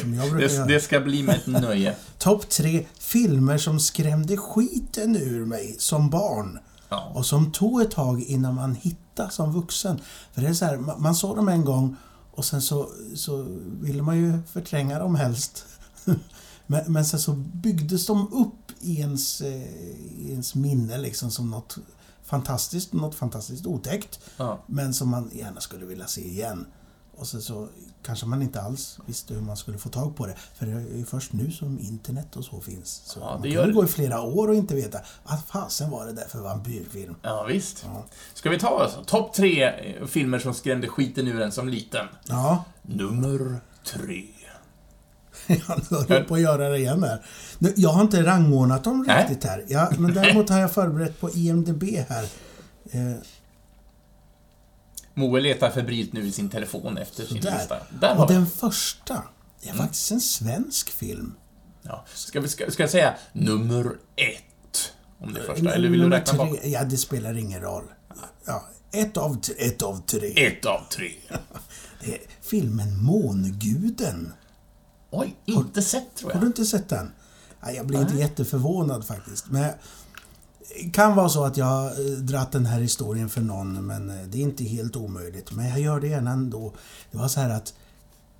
[0.00, 1.96] som, jag brukar Det, det ska bli mig ett nöje.
[2.18, 6.58] Topp tre filmer som skrämde skiten ur mig som barn.
[6.88, 7.12] Ja.
[7.14, 10.00] Och som tog ett tag innan man hittade som vuxen.
[10.32, 11.96] För det är så här, man, man såg dem en gång
[12.30, 13.46] och sen så, så
[13.80, 15.64] ville man ju förtränga dem helst.
[16.66, 19.62] men, men sen så byggdes de upp i ens, eh,
[20.18, 21.78] i ens minne liksom som något
[22.22, 24.20] fantastiskt, något fantastiskt otäckt.
[24.36, 24.64] Ja.
[24.66, 26.66] Men som man gärna skulle vilja se igen.
[27.16, 27.68] Och sen så
[28.02, 30.34] kanske man inte alls visste hur man skulle få tag på det.
[30.54, 33.02] För det är ju först nu som internet och så finns.
[33.04, 33.72] Så Ja, man det kan gör det.
[33.72, 34.98] gå i flera år och inte veta
[35.28, 37.14] vad fasen var det där för vampyrfilm.
[37.22, 37.84] Ja, visst.
[37.86, 38.04] Ja.
[38.34, 42.06] Ska vi ta oss topp tre eh, filmer som skrämde skiten ur en som liten?
[42.28, 44.24] Ja, Nummer tre.
[45.90, 47.24] jag höll på att göra det igen här.
[47.76, 49.64] Jag har inte rangordnat dem riktigt här.
[49.68, 52.28] Ja, men däremot har jag förberett på IMDB här.
[55.14, 57.58] Moe letar febrilt nu i sin telefon efter sin Där.
[57.58, 57.76] lista.
[58.00, 59.14] Där har och den första
[59.62, 59.76] är Mm.
[59.78, 61.34] faktiskt en svensk film.
[61.82, 62.04] ja.
[62.14, 64.92] ska, vi, ska, ska jag säga nummer ett?
[65.18, 66.60] Om det är första, eller vill du räkna tre- bak?
[66.64, 67.84] Ja, det spelar ingen roll.
[68.44, 70.46] Ja, ett av, ett av tre.
[70.46, 71.12] Ett av tre.
[72.04, 74.32] Det är filmen Månguden.
[75.10, 76.48] Oj, inte sett tror Har du jag.
[76.48, 77.12] inte sett den?
[77.60, 79.50] Ja, jag blir inte jätteförvånad faktiskt.
[79.50, 79.70] Men
[80.92, 84.26] kan vara så att jag har eh, dratt den här historien för någon, men eh,
[84.26, 85.52] det är inte helt omöjligt.
[85.52, 86.72] Men jag gör det gärna ändå.
[87.10, 87.74] Det var så här att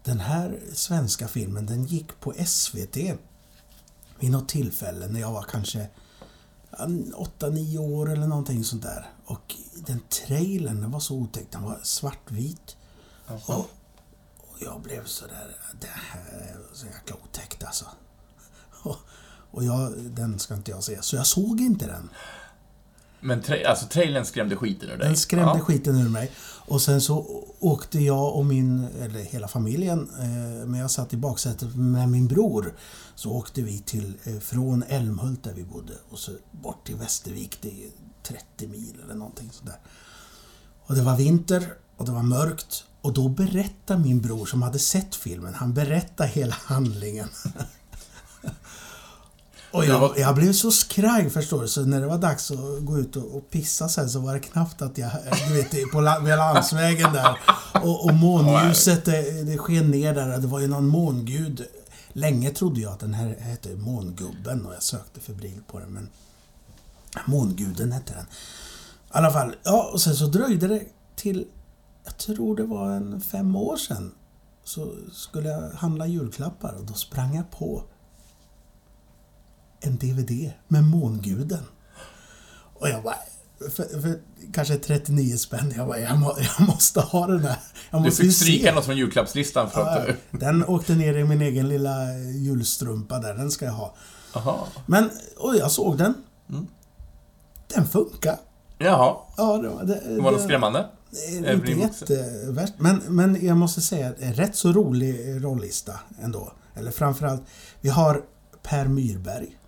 [0.03, 2.97] den här svenska filmen, den gick på SVT
[4.21, 5.89] vid något tillfälle när jag var kanske
[6.71, 9.11] 8-9 år eller någonting sånt där.
[9.27, 9.57] Och
[9.87, 11.47] den trailern, den var så otäck.
[11.51, 12.77] Den var svartvit.
[13.47, 13.59] Och,
[14.39, 17.85] och jag blev sådär, det här är så jäkla otäckt alltså.
[18.83, 18.97] Och,
[19.55, 21.03] och jag, den ska inte jag se.
[21.03, 22.11] Så jag såg inte den.
[23.21, 25.09] Men tra alltså, trailern skrämde skiten ur dig?
[25.09, 25.61] Den skrämde ja.
[25.61, 26.31] skiten ur mig.
[26.67, 31.17] Och sen så åkte jag och min, eller hela familjen, eh, men jag satt i
[31.17, 32.75] baksätet med min bror.
[33.15, 37.59] Så åkte vi till, eh, från Älmhult där vi bodde och så bort till Västervik.
[37.61, 37.91] Det är
[38.23, 39.79] 30 mil eller någonting sådär.
[40.87, 42.85] Och det var vinter och det var mörkt.
[43.01, 47.29] Och då berättade min bror som hade sett filmen, han berättade hela handlingen.
[49.75, 52.59] Och jag, var- jag blev så skraj förstår du, så när det var dags att
[52.81, 55.11] gå ut och, och pissa sen så var det knappt att jag,
[55.49, 57.39] du vet, på landsvägen där.
[57.83, 60.39] Och, och månljuset, det, det sken ner där.
[60.39, 61.65] Det var ju någon mångud.
[62.13, 66.09] Länge trodde jag att den här hette Mångubben och jag sökte febrilt på den, men
[67.27, 68.25] Månguden hette den.
[68.25, 68.27] I
[69.11, 70.83] alla fall, ja, och sen så dröjde det
[71.17, 71.47] till,
[72.05, 74.13] jag tror det var en fem år sedan,
[74.65, 77.83] så skulle jag handla julklappar och då sprang jag på
[79.87, 81.65] en DVD med Månguden.
[82.75, 83.17] Och jag bara,
[83.71, 84.19] för, för
[84.53, 87.57] kanske 39 spänn, jag bara, jag, må, jag måste ha den här.
[87.91, 88.75] Jag Du måste ju fick stryka se.
[88.75, 90.09] något från julklappslistan för att...
[90.09, 93.95] Ja, Den åkte ner i min egen lilla julstrumpa där, den ska jag ha.
[94.33, 94.67] Aha.
[94.87, 96.15] Men, och jag såg den.
[96.51, 96.67] Mm.
[97.75, 98.37] Den funkar.
[98.79, 99.17] Jaha.
[99.37, 99.85] Ja, det var...
[99.85, 100.87] Det, Det var något skrämmande?
[101.11, 102.75] det Även inte jättevärst.
[102.79, 105.93] Men, men jag måste säga, att det är rätt så rolig rollista
[106.23, 106.53] ändå.
[106.75, 107.43] Eller framförallt,
[107.81, 108.23] vi har
[108.63, 109.59] Per Myrberg.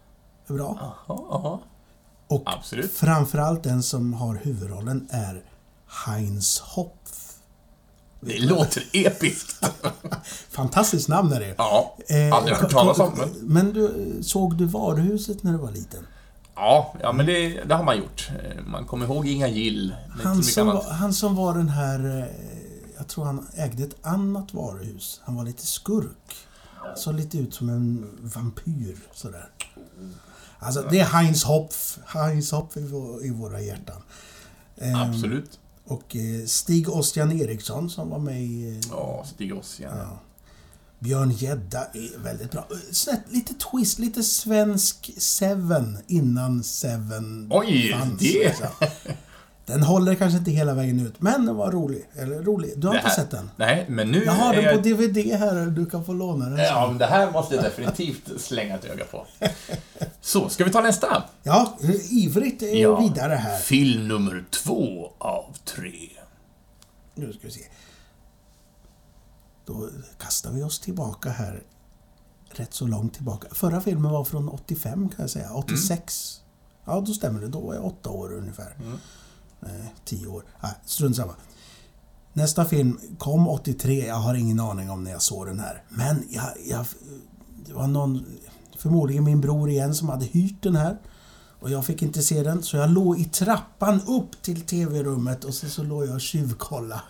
[0.49, 0.79] Bra.
[1.09, 1.61] Jaha, aha.
[2.29, 2.93] Och Absolut.
[2.93, 5.43] framförallt den som har huvudrollen är
[6.07, 7.33] Heinz Hopf.
[8.21, 9.71] Det låter episkt.
[10.51, 11.55] Fantastiskt namn är det.
[11.59, 13.13] Ja, Eh, aldrig hört talas om.
[13.19, 13.31] Men...
[13.43, 16.07] Men du, såg du Varuhuset när du var liten?
[16.55, 18.29] Ja, ja men det, det har man gjort.
[18.45, 19.95] Eh, Man kommer ihåg Inga Gill.
[20.23, 22.19] Han som, var, han som var den här...
[22.19, 22.25] eh,
[22.99, 25.21] Jag tror han ägde ett annat varuhus.
[25.25, 26.37] Han var lite skurk.
[26.97, 29.49] Såg lite ut som en vampyr sådär.
[30.59, 31.99] Alltså det är Heinz Hopf.
[32.07, 34.03] Heinz Hopf i, vå- i våra hjärtan.
[34.79, 35.59] Ehm, Absolut.
[35.85, 38.69] Och eh, Stig Ostian Eriksson som var med i...
[38.71, 39.97] eh, Ja, Stig Ossian.
[39.99, 40.19] Ja.
[40.99, 42.67] Björn Gedda är väldigt bra.
[42.71, 48.21] Eh, Snett, lite twist, lite svensk Seven innan Seven Oj, fanns.
[48.21, 48.67] det- liksom.
[49.67, 52.09] Den håller kanske inte hela vägen ut, men den var rolig.
[52.15, 52.73] Eller rolig.
[52.77, 53.51] Du har Det inte här- sett den?
[53.57, 56.59] Nej, men nu Jag har den på DVD här, du kan få låna den.
[56.59, 59.27] Ja, men det här måste jag definitivt slänga ett öga på.
[60.21, 61.25] Så, ska vi ta nästa?
[61.43, 61.79] Ja,
[62.11, 63.01] ivrigt är Ja.
[63.01, 63.59] vidare här.
[63.59, 66.09] Film nummer två av tre.
[67.15, 67.61] Nu ska vi se.
[69.67, 71.63] Då kastar vi oss tillbaka här.
[72.51, 73.49] Rätt så långt tillbaka.
[73.55, 75.51] Förra filmen var från 85 kan jag säga.
[75.55, 76.41] 86.
[76.85, 77.49] Ja, då stämmer det.
[77.49, 78.75] Då var jag åtta år ungefär.
[78.81, 78.99] Mm.
[79.67, 80.45] Nej, tio år.
[80.63, 81.35] Nej, strunt samma.
[82.33, 84.07] Nästa film kom 83.
[84.07, 85.83] Jag har ingen aning om när jag såg den här.
[85.89, 86.87] Men jag, jag,
[87.67, 88.25] det var någon,
[88.79, 90.99] förmodligen min bror igen, som hade hyrt den här.
[91.61, 95.55] Och jag fick inte se den, så jag låg i trappan upp till TV-rummet och
[95.55, 97.03] så, så låg jag och tjuvkolla.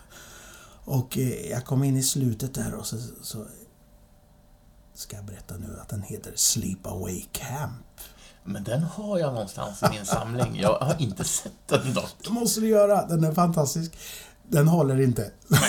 [0.83, 3.45] Och eh, jag kom in i slutet där och så, så...
[4.93, 8.01] Ska jag berätta nu att den heter Sleepaway Camp.
[8.47, 10.59] Men den har jag någonstans i min samling.
[10.59, 12.15] Jag har inte sett den dock.
[12.23, 13.97] Det måste du göra, den är fantastisk.
[14.47, 15.31] Den håller inte.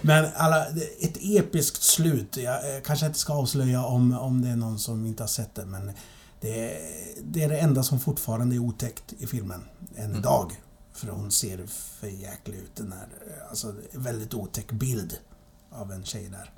[0.00, 0.66] Men alla,
[1.00, 2.36] ett episkt slut.
[2.36, 5.54] Jag eh, kanske inte ska avslöja om, om det är någon som inte har sett
[5.54, 5.92] det, men
[6.40, 6.80] det är,
[7.22, 9.64] det är det enda som fortfarande är otäckt i filmen
[9.96, 10.52] än idag.
[10.92, 11.66] För hon ser
[12.00, 15.18] för jäklig ut, den här, eh, alltså väldigt otäck bild
[15.70, 16.50] av en tjej där.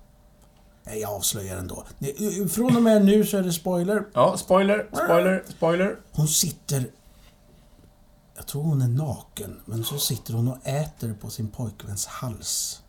[0.84, 1.84] Nej, Jag avslöjar ändå.
[1.98, 4.04] Det- Från och med nu så är det spoiler.
[4.14, 5.96] Ja, spoiler, spoiler, spoiler.
[6.12, 6.90] Hon sitter...
[8.36, 12.82] Jag tror hon är naken, men så sitter hon och äter på sin pojkväns hals.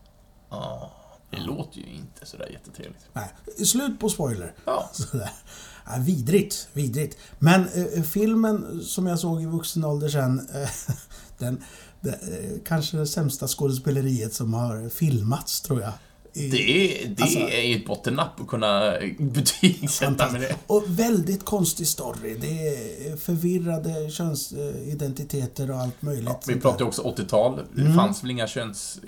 [0.49, 0.91] Ja,
[1.31, 3.05] det låter ju inte sådär jättetrevligt.
[3.13, 3.29] Nej,
[3.65, 4.53] slut på spoiler.
[4.65, 5.31] Ja, Sådär.
[5.85, 7.17] Ja, vidrigt, vidrigt.
[7.39, 10.69] Men eh, filmen som jag såg i vuxen ålder sen, eh,
[11.37, 11.63] den,
[12.01, 15.93] det, eh, kanske det sämsta skådespeleriet som har filmats, tror jag.
[16.33, 20.55] Det är, det Alltså- är ju ett bottennapp att kunna betygsätta med det.
[20.67, 22.37] Och väldigt konstig story.
[22.41, 22.67] Det
[23.07, 26.25] är förvirrade könsidentiteter och allt möjligt.
[26.29, 26.61] Ja, vi där.
[26.79, 27.59] ju också 80-tal.
[27.75, 27.95] Det Mm.
[27.95, 28.99] fanns väl inga köns...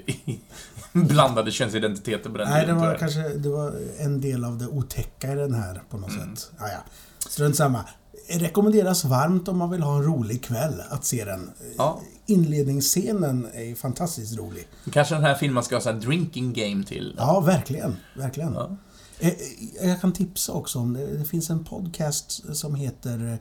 [0.91, 2.99] blandade könsidentiteter på den Nej, det tiden, var tror jag.
[2.99, 6.35] kanske det var en del av det otäcka i den här på något Mm.
[6.35, 6.51] sätt.
[6.59, 6.77] Ja, ja.
[7.29, 7.85] Strunt samma.
[8.29, 11.51] Rekommenderas varmt om man vill ha en rolig kväll att se den.
[11.77, 12.01] Ja.
[12.25, 14.67] Inledningsscenen är fantastiskt rolig.
[14.91, 17.15] Kanske den här filmen ska ha här drinking game till.
[17.17, 17.95] Ja, verkligen.
[18.17, 18.53] Verkligen.
[18.53, 18.77] Ja.
[19.19, 21.17] Eh, eh, Jag kan tipsa också om det.
[21.17, 23.35] Det finns en podcast som heter eh,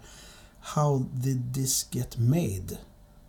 [0.61, 2.79] How did this get made?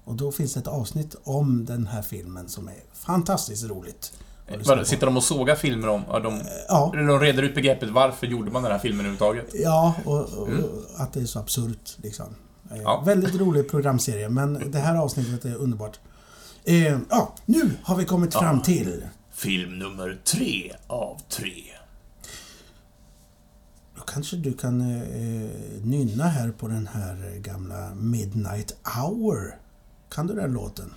[0.04, 4.14] Och då finns det ett avsnitt om den här filmen som är fantastiskt roligt.
[4.66, 4.86] Vadå, på.
[4.86, 6.02] sitter de och sågar filmer om...
[6.24, 9.50] De, Ja, de reder ut begreppet varför gjorde man den här filmen överhuvudtaget?
[9.54, 10.50] Ja, och, och
[10.98, 12.36] att det är så absurt liksom.
[12.76, 12.82] Eh.
[12.82, 13.04] Ja.
[13.06, 16.00] Väldigt rolig programserie, men det här avsnittet är underbart.
[16.64, 18.64] Eh, ja, nu har vi kommit fram Ja.
[18.64, 19.04] till...
[19.32, 21.54] Film nummer tre av tre.
[23.96, 25.50] Då kanske du kan eh,
[25.84, 29.56] nynna här på den här gamla Midnight Hour.
[30.10, 30.94] Kan du den låten?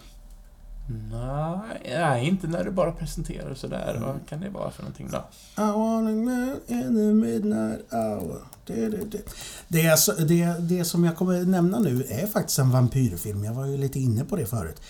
[1.11, 3.99] Nej, nej, inte när du bara presenterar sådär.
[4.07, 5.17] Vad kan det vara för någonting då?
[5.63, 8.39] I wanna know in the midnight hour.
[8.67, 9.23] Det, det, det.
[9.69, 13.45] Det, är så- det, det som jag kommer nämna nu är faktiskt en vampyrfilm.
[13.45, 14.81] Jag var ju lite inne på det förut.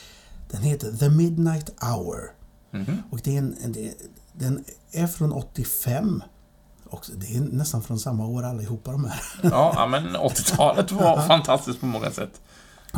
[0.50, 2.30] Den heter The Midnight Hour.
[2.70, 3.02] Mhm.
[3.10, 3.92] Och det är en, det,
[4.32, 6.22] den är från 85.
[6.90, 9.20] Och det är nästan från samma år allihopa de här.
[9.42, 12.40] Ja, men 80-talet var fantastiskt på många sätt.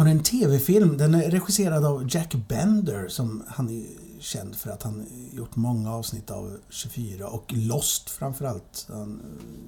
[0.06, 0.96] Är en TV-film.
[0.98, 3.84] Den är regisserad av Jack Bender som han är
[4.20, 8.86] känd för att han gjort många avsnitt av 24 och Lost framförallt.
[8.88, 9.20] Han,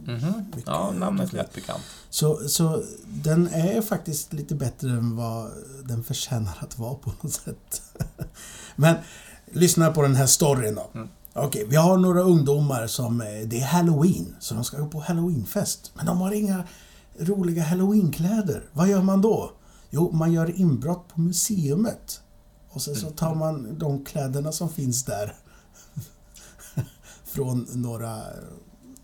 [0.06, 0.44] Mhm.
[0.46, 1.82] mycket- Ja, namnet lät bekant.
[2.10, 5.50] Så, så den är faktiskt lite bättre än vad
[5.84, 7.82] den förtjänar att vara på något sätt.
[8.76, 8.96] Men
[9.52, 10.90] lyssna på den här storyn då.
[10.94, 11.08] Mm.
[11.32, 13.20] Okej, vi har några ungdomar som...
[13.20, 15.90] eh, Det är Halloween, så de ska gå på Halloweenfest.
[15.94, 16.64] Men de har inga
[17.18, 18.64] roliga Halloweenkläder.
[18.72, 19.52] Vad gör man då?
[19.90, 22.22] Jo, man gör inbrott på museumet.
[22.70, 25.37] Och sen så tar man de kläderna som finns där
[27.24, 28.22] från några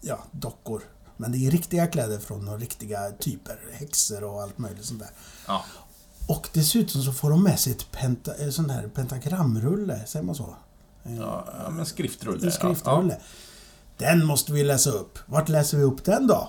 [0.01, 0.83] ja, dockor.
[1.16, 3.59] Men det är riktiga kläder från några riktiga typer.
[3.72, 5.11] Häxor och allt möjligt sånt där.
[5.46, 5.64] Ja.
[6.29, 10.35] Och dessutom så får de med sig ett penta, en sån här pentagramrulle, säger man
[10.35, 10.57] så?
[11.03, 12.46] Ja, ja, men skriftrulle.
[12.46, 13.20] En skriftrulle.
[13.96, 15.18] Den måste vi läsa upp.
[15.27, 16.49] Vart läser vi upp den då?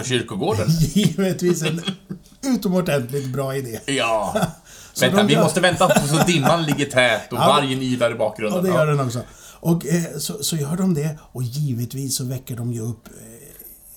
[0.00, 0.66] På kyrkogården?
[0.80, 1.80] Givetvis en
[2.44, 3.80] utomordentligt bra idé.
[3.86, 4.36] Ja.
[4.92, 7.46] Så Vänta, vi måste vänta så dimman ligger tät och Ja.
[7.46, 8.66] vargen ylar i bakgrunden.
[8.66, 9.20] Ja, det gör den också.
[9.60, 13.12] Och eh, så, så gör de det och givetvis så väcker de ju upp eh,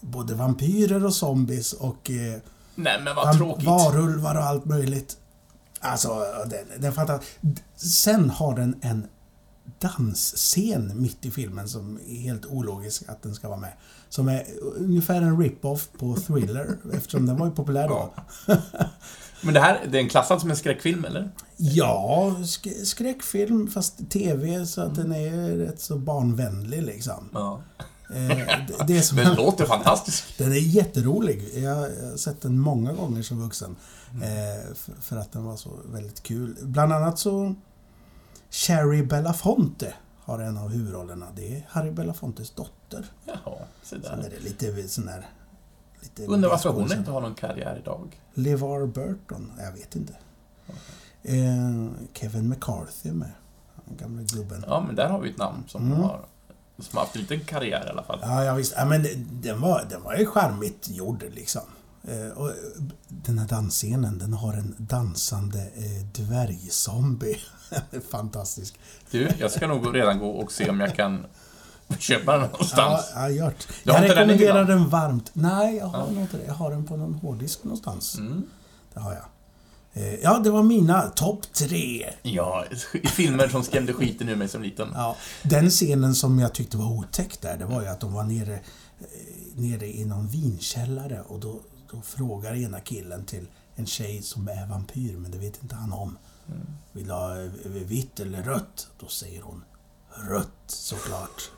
[0.01, 2.39] både vampyrer och zombies och eh,
[2.75, 3.65] Nej, men vad tråkigt.
[3.67, 5.17] varulvar och allt möjligt.
[5.79, 7.19] Alltså, den, den fattar.
[7.75, 9.07] Sen har den en
[9.79, 13.73] dansscen mitt i filmen som är helt ologisk att den ska vara med.
[14.09, 18.13] Som är ungefär en rip-off på Thriller eftersom den var ju populär då.
[19.41, 21.31] Men det här, det är en klassad som en skräckfilm, eller?
[21.57, 27.29] Ja, sk skräckfilm fast TV så att den är rätt så barnvänlig liksom.
[27.33, 27.61] Ja.
[28.13, 30.23] Eh, det, det är som Den låter fantastisk.
[30.37, 31.49] Den är jätterolig.
[31.55, 33.75] Jag har sett den många gånger som vuxen.
[34.13, 36.55] Eh, för, för att den var så väldigt kul.
[36.61, 37.55] Bland annat så...
[38.49, 41.27] Cherry Belafonte har en av huvudrollerna.
[41.35, 43.05] Det är Harry Belafontes dotter.
[43.25, 44.25] Jaha, se Sen där.
[44.27, 45.29] är det lite sån där...
[46.01, 48.21] Lite Undrar varför hon inte har någon karriär idag.
[48.33, 49.51] LeVar Burton?
[49.59, 50.13] Jag vet inte.
[51.23, 53.31] Eh, Kevin McCarthy är med.
[53.85, 54.63] Den gamla gubben.
[54.67, 55.97] Ja, men där har vi ett namn som Mm.
[56.03, 56.25] har
[56.79, 58.19] som har haft en liten karriär i alla fall.
[58.21, 58.73] Ja, ja visst.
[58.77, 61.61] Ja, men det- den var, den var ju charmigt gjord liksom.
[62.03, 62.51] Eh, och
[63.07, 67.37] den här dansscenen, den har en dansande eh, dvärgzombie.
[67.91, 68.79] Den fantastisk.
[69.11, 71.25] Du, jag ska nog redan gå och se om jag kan
[71.99, 73.11] köpa den Ja, någonstans.
[73.15, 73.67] ja, gjort.
[73.83, 74.67] Du har Jag den i rekommenderar hyllan?
[74.79, 75.29] den varmt.
[75.33, 76.21] Nej, jag har Ja.
[76.21, 76.45] inte det.
[76.45, 78.17] Jag har den på någon hårddisk någonstans.
[78.17, 78.43] Mm.
[78.93, 79.25] Det har jag.
[79.93, 82.09] Eh, ja, det var mina topp tre.
[82.21, 82.65] Ja,
[83.05, 84.87] filmer som skrämde skiten ur mig som liten.
[84.93, 88.23] Ja, den scenen som jag tyckte var otäck där, det var ju att de var
[88.23, 88.59] nere, eh,
[89.55, 91.59] nere i någon vinkällare och då,
[91.91, 95.93] då frågar ena killen till en tjej som är vampyr, men det vet inte han
[95.93, 96.17] om.
[96.51, 96.67] Mm.
[96.91, 98.87] Vill du ha eh, vitt eller rött?
[98.99, 99.63] Då säger hon
[100.29, 101.49] rött såklart.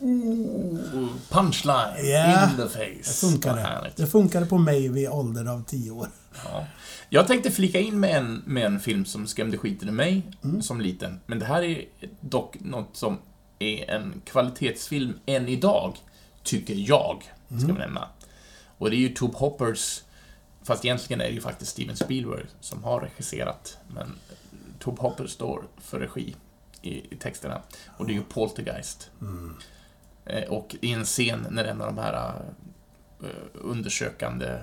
[0.00, 2.78] Ooh, punchline Ja, in the face.
[3.04, 3.92] Det funkade.
[3.96, 6.08] Det funkade på mig vid ålder av tio år.
[6.44, 6.66] Ja.
[7.08, 10.62] Jag tänkte flika in med en, med en film som skrämde skiten ur mig Mm.
[10.62, 11.20] som liten.
[11.26, 11.84] Men det här är
[12.20, 13.18] dock något som
[13.58, 15.96] är en kvalitetsfilm än idag,
[16.42, 17.66] tycker jag, ska Mm.
[17.74, 18.08] vi nämna.
[18.78, 20.02] Och det är ju Tobe Hoppers,
[20.64, 24.12] fast egentligen är det ju faktiskt Steven Spielberg som har regisserat, men
[24.78, 26.36] Tobe Hopper står för regi
[26.82, 27.62] i, i texterna.
[27.96, 29.10] Och det är ju Poltergeist.
[29.20, 29.56] Mm.
[30.26, 32.34] Eh, Och i en scen när en av de här
[33.22, 34.58] eh, undersökande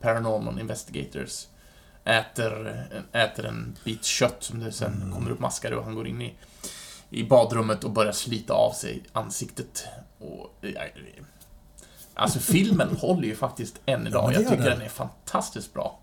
[0.00, 1.46] Paranormal Investigators
[2.04, 5.12] äter, äter en bit kött som det sen Mm.
[5.12, 6.34] kommer upp maskar och han går in i,
[7.10, 9.84] i badrummet och börjar slita av sig ansiktet.
[10.18, 10.82] Och, ja,
[12.14, 14.30] alltså filmen håller ju faktiskt än idag.
[14.30, 14.72] det Jag tycker den.
[14.78, 16.00] den är fantastiskt bra.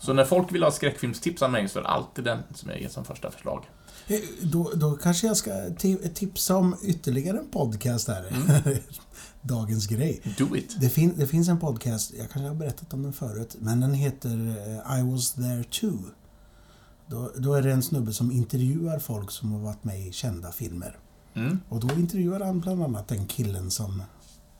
[0.00, 2.80] Så när folk vill ha skräckfilmstips av mig så är det alltid den som jag
[2.80, 3.64] ger som första förslag.
[4.06, 8.24] Eh, Då, då kanske jag ska ti- tipsa om ytterligare en podcast här.
[8.30, 8.78] Mm.
[9.42, 10.20] Dagens grej.
[10.38, 10.76] Do it!
[10.80, 13.94] Det, fin det finns en podcast, jag kanske har berättat om den förut, men den
[13.94, 14.30] heter
[14.88, 15.98] eh, I was there too.
[17.06, 20.52] Då, då är det en snubbe som intervjuar folk som har varit med i kända
[20.52, 20.98] filmer.
[21.34, 21.60] Mm.
[21.68, 24.02] Och då intervjuar han bland annat den killen som,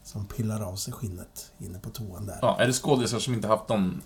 [0.09, 2.39] som pillar av sig skinnet inne på toan där.
[2.43, 4.03] Ja, är det skådisar som inte haft någon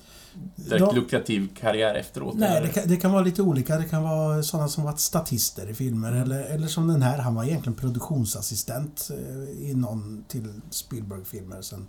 [0.57, 0.93] direkt Ja.
[0.93, 2.35] lukrativ karriär efteråt?
[2.35, 3.77] Nej, det kan, det kan vara lite olika.
[3.79, 7.19] Det kan vara sådana som varit statister i filmer eller, eller som den här.
[7.19, 11.63] Han var egentligen produktionsassistent eh, i någon till Spielberg-filmer.
[11.63, 11.87] Sen,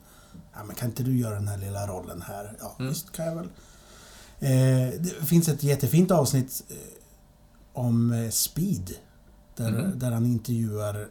[0.54, 2.58] ja, men kan inte du göra den här lilla rollen här?
[2.60, 2.90] Ja, Mm.
[2.90, 3.48] visst kan jag väl.
[4.40, 6.76] Eh, det finns ett jättefint avsnitt eh,
[7.74, 8.92] om Speed.
[9.56, 10.00] Där, Mm.
[10.00, 11.08] där han intervjuar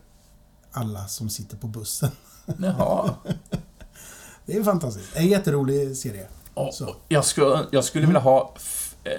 [0.73, 2.11] alla som sitter på bussen.
[2.59, 3.15] Jaha.
[4.47, 5.17] Det är fantastiskt.
[5.17, 6.27] En jätterolig serie.
[6.55, 6.97] Och, Så.
[7.09, 8.55] jag, skulle, jag skulle vilja ha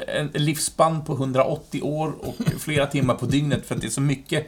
[0.07, 4.01] en livsspann på 180 år och flera timmar på dygnet för att det är så
[4.01, 4.47] mycket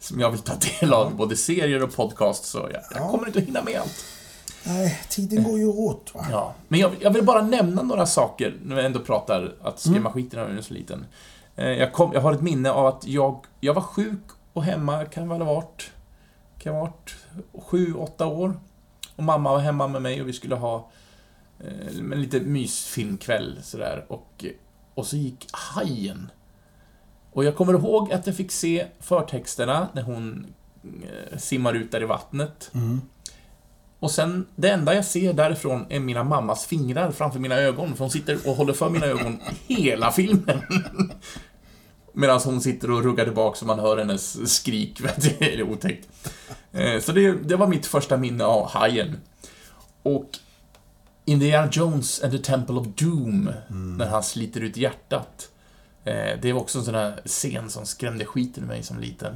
[0.00, 3.10] som jag vill ta del av, både serier och podcast, så jag, jag Ja.
[3.10, 4.04] kommer inte att hinna med allt.
[4.64, 6.26] Nej, tiden går ju åt va?
[6.30, 6.54] Ja.
[6.68, 10.12] Men jag, jag vill bara nämna några saker, när vi ändå pratar att skrämma Mm.
[10.56, 11.06] en så liten.
[11.56, 15.04] Eh, Jag, kom, jag har ett minne av att jag, jag var sjuk och hemma,
[15.04, 15.90] kan väl ha varit,
[16.64, 17.16] kan ha varit
[17.66, 18.56] sju, åtta år.
[19.16, 20.90] Och mamma var hemma med mig och vi skulle ha
[21.60, 24.04] eh, en lite mysfilmkväll sådär.
[24.08, 24.44] Och,
[24.94, 26.30] och så gick Hajen.
[27.32, 30.46] Och jag kommer ihåg att jag fick se förtexterna när hon
[30.84, 32.70] eh, simmar ut där i vattnet.
[32.74, 33.00] Mm.
[33.98, 38.04] Och sen, det enda jag ser därifrån är mina mammas fingrar framför mina ögon, för
[38.04, 40.60] hon sitter och håller för mina ögon hela filmen.
[42.14, 45.00] Medan hon sitter och ruggar tillbaka så man hör hennes skrik.
[45.16, 46.08] Det är otäckt.
[46.72, 49.20] Eh, Så det, det var mitt första minne av Hajen.
[50.02, 50.30] Och
[51.24, 55.48] Indiana Jones and the Temple of Doom, när han sliter ut hjärtat.
[56.04, 59.34] Eh, Det var också en sån här scen som skrämde skiten ur mig som liten.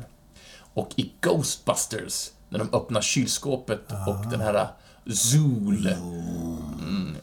[0.75, 4.67] Och i Ghostbusters, när de öppnar kylskåpet och den här
[5.13, 7.17] Zool mm,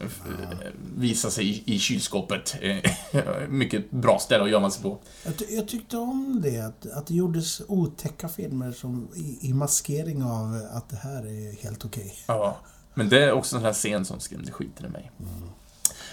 [0.96, 2.56] visar sig i, i kylskåpet.
[3.48, 4.98] Mycket bra ställe att gömma sig på.
[5.24, 9.52] Jag, ty- jag tyckte om det, att, att det gjordes otäcka filmer som i, i
[9.52, 12.14] maskering av att det här är helt okej.
[12.26, 12.56] Ja,
[12.94, 15.10] men det är också en sån här scen som skrämde skiten ur mig.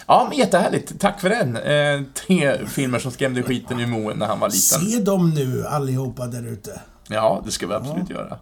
[0.08, 1.00] Ja, men jättehärligt.
[1.00, 1.58] Tack för den.
[1.58, 4.92] Eh, tre filmer som skrämde skiten ur Moe när han var liten.
[4.92, 6.82] Se dem nu allihopa där ute.
[7.08, 8.40] Ja, det ska vi absolut göra.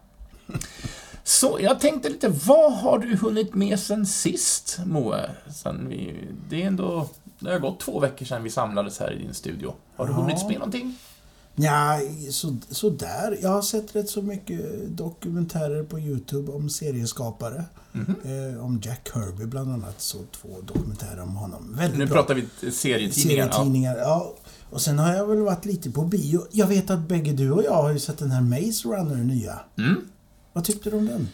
[1.24, 5.30] Så jag tänkte lite, vad har du hunnit med sen sist, Moe?
[5.53, 7.09] Sen vi, det är ändå,
[7.39, 9.74] det har gått två veckor sedan vi samlades här i din studio.
[9.95, 10.17] Har du Ja.
[10.17, 10.97] hunnit med någonting?
[11.55, 11.99] Ja,
[12.32, 13.38] så, så där.
[13.41, 14.61] Jag har sett rätt så mycket
[14.97, 17.63] dokumentärer på YouTube om serieskapare.
[17.91, 18.15] Mhm.
[18.24, 20.01] Eh, om Jack Kirby bland annat.
[20.01, 21.76] Så två dokumentärer om honom.
[21.78, 22.15] Väldigt Nu bra.
[22.15, 23.43] pratar vi serietidningar.
[23.45, 23.51] Ja.
[23.51, 24.34] Serietidningar, ja.
[24.69, 26.41] Och sen har jag väl varit lite på bio.
[26.51, 29.59] Jag vet att bägge du och jag har ju sett den här Maze Runner nya.
[29.78, 30.01] Mm.
[30.54, 31.30] Vad tyckte du om den?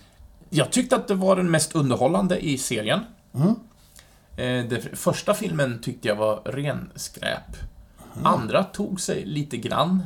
[0.50, 3.00] Jag tyckte att det var den mest underhållande i serien.
[3.34, 3.48] Mm.
[4.38, 7.58] Eh, Den första filmen tyckte jag var ren skräp.
[8.24, 10.04] Andra tog sig lite grann.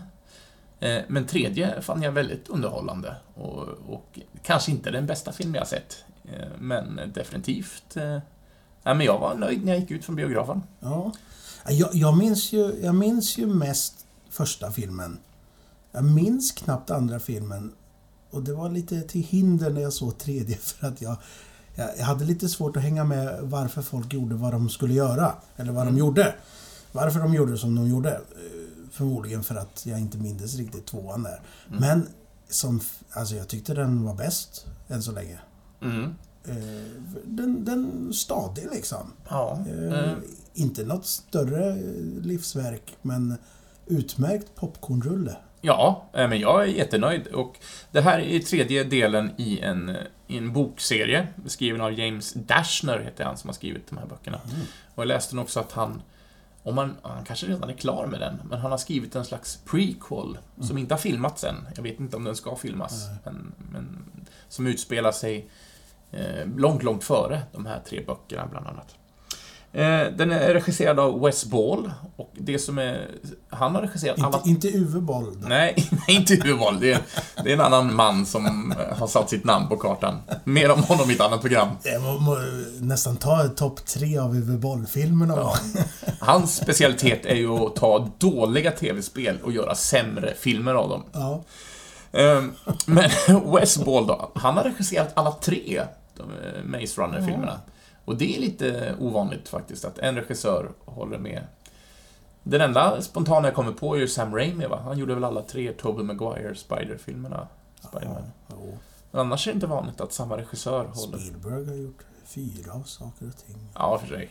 [0.80, 3.16] Eh, Men tredje fann jag väldigt underhållande.
[3.34, 6.04] Och, och kanske inte den bästa film jag sett.
[6.26, 7.98] Eh, Men definitivt...
[8.84, 10.64] Ja, men jag var nöjd när jag gick ut från biografen.
[10.80, 11.12] Ja.
[11.68, 15.18] Jag, jag, minns ju, jag minns ju mest första filmen.
[15.92, 17.74] Jag minns knappt andra filmen.
[18.32, 21.18] Och det var lite till hinder när jag såg tredje för att jag,
[21.76, 25.34] jag, hade lite svårt att hänga med varför folk gjorde vad de skulle göra.
[25.58, 26.36] Eller vad de gjorde.
[26.92, 28.22] Varför de gjorde som de gjorde.
[28.92, 31.42] Förmodligen för att jag inte mindes riktigt tvåan där.
[31.68, 32.08] Men
[32.50, 35.40] som, alltså jag tyckte den var bäst än så länge.
[35.82, 36.16] Mm.
[36.46, 36.56] Eh,
[37.26, 39.14] Den, den stadig liksom.
[39.30, 39.60] Ja.
[39.68, 40.18] Eh, eh,
[40.54, 41.76] Inte något större
[42.22, 43.36] livsverk, men
[43.86, 45.36] utmärkt popcornrulle.
[45.62, 47.28] Ja, eh, men jag är jättenöjd.
[47.28, 47.60] Och
[47.92, 49.98] det här är tredje delen i en,
[50.28, 54.40] i en bokserie, skriven av James Dashner, heter han som har skrivit de här böckerna.
[54.96, 56.02] Och jag läste också att han,
[56.64, 59.58] om man, han kanske redan är klar med den, men han har skrivit en slags
[59.66, 61.68] prequel, som inte har filmats än.
[61.76, 64.06] Jag vet inte om den ska filmas, men, men
[64.50, 65.50] som utspelar sig
[66.12, 68.96] eh, långt, långt före de här tre böckerna, bland annat.
[69.74, 73.08] Eh, den är regisserad av Wes Ball, och det som är...
[73.50, 75.38] Han har regisserat alla Inte, inte Uwe Boll.
[75.48, 77.02] Nej, inte Uwe det, är-
[77.44, 80.18] det är en annan man som eh, har satt sitt namn på kartan.
[80.44, 81.68] Mer om honom i ett annat program.
[81.84, 82.38] Jag må, må,
[82.80, 85.34] nästan ta topp tre av Uwe Boll-filmerna.
[85.38, 85.56] Ja.
[86.20, 91.04] Hans specialitet är ju att ta dåliga tv-spel och göra sämre filmer av dem.
[91.12, 91.44] Ja.
[92.12, 92.54] Ehm,
[92.86, 93.10] Men
[93.56, 95.82] Wes Ball då, han har regisserat alla tre
[96.20, 97.60] eh, Maze Runner-filmerna.
[98.06, 101.44] Och det är lite ovanligt faktiskt, att en regissör håller med.
[102.44, 104.80] Den enda spontana jag kommer på är ju Sam Raimi, va?
[104.84, 107.48] Han gjorde väl alla tre Tobey Maguire Spider-filmerna.
[107.82, 108.24] Spider-Man.
[109.12, 111.18] Men annars är det inte vanligt att samma regissör håller...
[111.18, 113.68] Spielberg har gjort fyra av saker och ting.
[113.76, 114.30] Ja, för sig.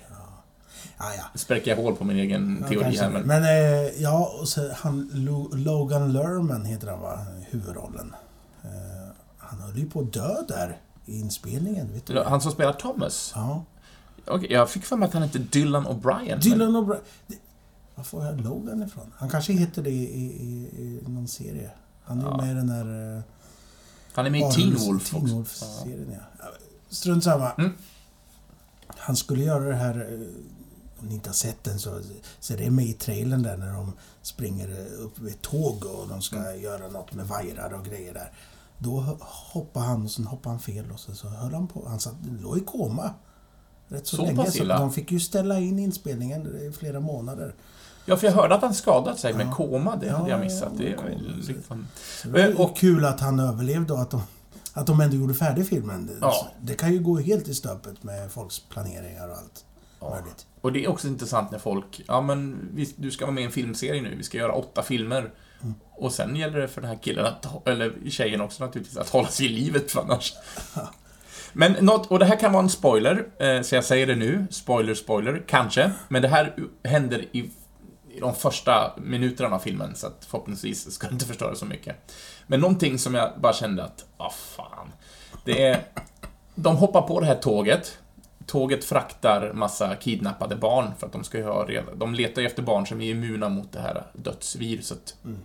[0.98, 1.24] Ja, ja.
[1.32, 3.22] Nu spräcker jag hål på min egen Ja, teori kanske här, men...
[3.26, 7.18] men eh, ja, och så han Lo- Logan Lerman heter han va?
[7.50, 8.14] Huvudrollen.
[8.62, 8.70] Eh,
[9.38, 10.78] han höll ju på att dö där
[11.10, 11.92] inspelningen.
[11.92, 12.22] Vet du?
[12.22, 13.32] Han som spelar Thomas?
[13.34, 13.64] Ja.
[14.26, 16.28] Okej, jag fick för mig att han hette Dylan O'Brien.
[16.28, 17.00] men- Dylan O'Brien.
[17.26, 17.38] Det-
[17.94, 19.12] Var får jag Logan ifrån?
[19.16, 21.70] Han kanske heter det i, i, i någon serie.
[22.04, 22.36] Han är Ja.
[22.36, 23.16] med i den där...
[23.16, 23.22] eh,
[24.12, 25.26] Han är med i Teen Wolf Teen.
[25.28, 26.44] Wolf-serien, ja.
[26.88, 27.50] Strunt samma.
[27.52, 27.72] Mm.
[28.86, 29.94] Han skulle göra det här...
[30.12, 32.00] eh, Om ni inte har sett den så,
[32.40, 33.92] så är det med i trailern där när de
[34.22, 36.60] springer eh, upp vid ett tåg och de ska Mm.
[36.60, 38.32] göra något med vajrar och grejer där.
[38.82, 39.18] Då ho-
[39.52, 41.88] hoppade han och sen hoppade han fel och så, så höll han på.
[41.88, 43.10] Han satt, låg i koma.
[43.88, 44.50] Rätt så, Så länge.
[44.50, 47.54] Så de fick ju ställa in inspelningen i flera månader.
[48.06, 49.52] Ja, för jag hörde att han skadat sig med Ja.
[49.54, 50.72] koma, det hade Ja, jag missat.
[50.78, 51.08] Det är koma.
[51.08, 51.86] väl liksom...
[52.24, 54.22] Det ju Och- kul att han överlevde och att de,
[54.72, 56.18] att de ändå gjorde färdig filmen.
[56.20, 56.46] Ja.
[56.60, 59.64] Det kan ju gå helt i stöpet med folks planeringar och allt
[60.00, 60.10] Ja.
[60.10, 60.46] möjligt.
[60.60, 63.46] Och det är också intressant när folk, ja men vi, du ska vara med i
[63.46, 65.32] en filmserie nu, vi ska göra åtta filmer.
[65.62, 65.74] Mm.
[65.96, 69.28] Och sen gäller det för den här killen, att, eller tjejen också naturligtvis, att hålla
[69.28, 70.34] sig i livet för annars.
[71.52, 74.46] Men något, och det här kan vara en spoiler, eh, så jag säger det nu,
[74.50, 75.90] spoiler, spoiler, kanske.
[76.08, 76.54] Men det här
[76.84, 77.38] händer i,
[78.08, 81.96] i de första minuterna av filmen, så att förhoppningsvis ska det inte förstöra så mycket.
[82.46, 84.92] Men någonting som jag bara kände att, ah fan.
[85.44, 85.80] Det är,
[86.54, 87.98] de hoppar på det här tåget,
[88.50, 91.94] Tåget fraktar massa kidnappade barn för att de ska ju ha reda.
[91.94, 95.16] De letar ju efter barn som är immuna mot det här dödsviruset.
[95.24, 95.38] Mm.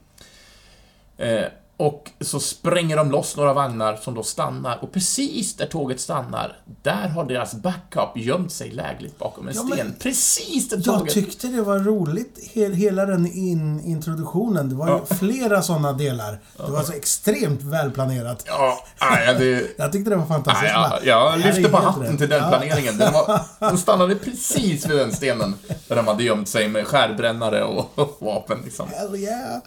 [1.17, 1.47] Eh,
[1.77, 6.57] och så spränger de loss några vagnar som då stannar och precis där tåget stannar,
[6.81, 9.95] där har deras backup gömt sig lägligt bakom en Ja, sten.
[9.99, 11.13] Precis där Jag tåget...
[11.13, 14.69] tyckte det var roligt, he- hela den in, introduktionen.
[14.69, 15.15] Det var ju Ja.
[15.15, 16.39] flera sådana delar.
[16.57, 18.43] Det var så extremt välplanerat.
[18.47, 19.67] Ja, nej, det...
[19.77, 20.71] Jag tyckte det var fantastiskt.
[20.75, 22.17] Nej, jag, jag lyfte på hatten rätt.
[22.19, 22.49] till den Ja.
[22.49, 22.97] planeringen.
[22.97, 25.53] Den, var, den stannade precis vid den stenen
[25.87, 28.61] där de hade gömt sig med skärbrännare och vapen.
[28.65, 28.87] Liksom.
[28.91, 29.57] Hell yeah!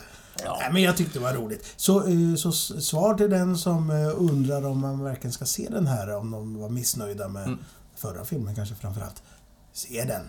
[0.45, 0.61] Ja.
[0.72, 1.74] Men jag tyckte det var roligt.
[1.76, 5.86] Så, eh, så svar till den som eh, undrar om man verkligen ska se den
[5.86, 7.59] här, om de var missnöjda med Mm.
[7.97, 9.22] förra filmen kanske framförallt.
[9.72, 10.22] Se den.